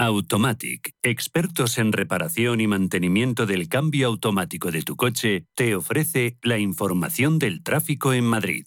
[0.00, 6.56] Automatic, expertos en reparación y mantenimiento del cambio automático de tu coche, te ofrece la
[6.56, 8.66] información del tráfico en Madrid.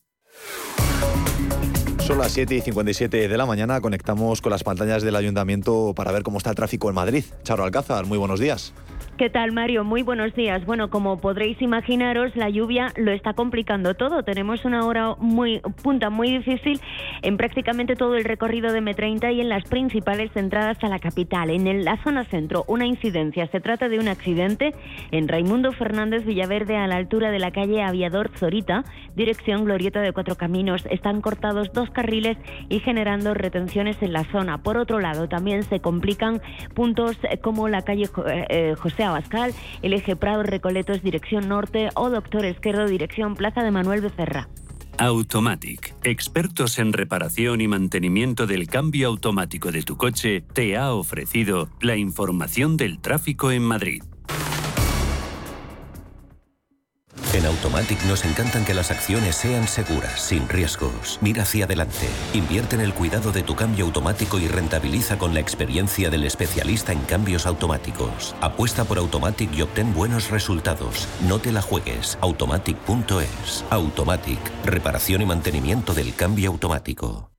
[1.99, 6.11] Son las 7 y 57 de la mañana, conectamos con las pantallas del ayuntamiento para
[6.11, 7.23] ver cómo está el tráfico en Madrid.
[7.43, 8.73] Charo Alcázar, muy buenos días.
[9.21, 9.83] ¿Qué tal, Mario?
[9.83, 10.65] Muy buenos días.
[10.65, 14.23] Bueno, como podréis imaginaros, la lluvia lo está complicando todo.
[14.23, 16.81] Tenemos una hora muy punta muy difícil
[17.21, 21.51] en prácticamente todo el recorrido de M30 y en las principales entradas a la capital.
[21.51, 23.45] En la zona centro, una incidencia.
[23.51, 24.73] Se trata de un accidente
[25.11, 30.13] en Raimundo Fernández Villaverde a la altura de la calle Aviador Zorita, dirección Glorieta de
[30.13, 30.87] Cuatro Caminos.
[30.89, 34.63] Están cortados dos carriles y generando retenciones en la zona.
[34.63, 36.41] Por otro lado, también se complican
[36.73, 38.09] puntos como la calle
[38.49, 43.71] eh, José Abascal, el eje Prado Recoletos dirección norte o Doctor Esquerdo dirección Plaza de
[43.71, 44.49] Manuel Becerra.
[44.97, 51.69] Automatic, expertos en reparación y mantenimiento del cambio automático de tu coche, te ha ofrecido
[51.79, 54.03] la información del tráfico en Madrid.
[57.41, 61.17] En Automatic nos encantan que las acciones sean seguras, sin riesgos.
[61.21, 62.07] Mira hacia adelante.
[62.35, 66.93] Invierte en el cuidado de tu cambio automático y rentabiliza con la experiencia del especialista
[66.93, 68.35] en cambios automáticos.
[68.41, 71.07] Apuesta por Automatic y obtén buenos resultados.
[71.27, 72.19] No te la juegues.
[72.21, 73.65] Automatic.es.
[73.71, 74.37] Automatic.
[74.63, 77.31] Reparación y mantenimiento del cambio automático.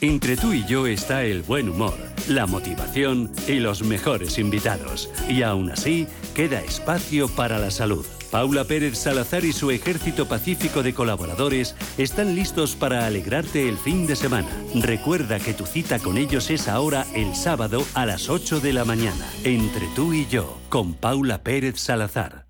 [0.00, 1.96] Entre tú y yo está el buen humor,
[2.28, 5.08] la motivación y los mejores invitados.
[5.28, 8.04] Y aún así, queda espacio para la salud.
[8.36, 14.06] Paula Pérez Salazar y su ejército pacífico de colaboradores están listos para alegrarte el fin
[14.06, 14.46] de semana.
[14.74, 18.84] Recuerda que tu cita con ellos es ahora el sábado a las 8 de la
[18.84, 19.26] mañana.
[19.42, 22.46] Entre tú y yo, con Paula Pérez Salazar.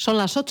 [0.00, 0.38] Son las 8.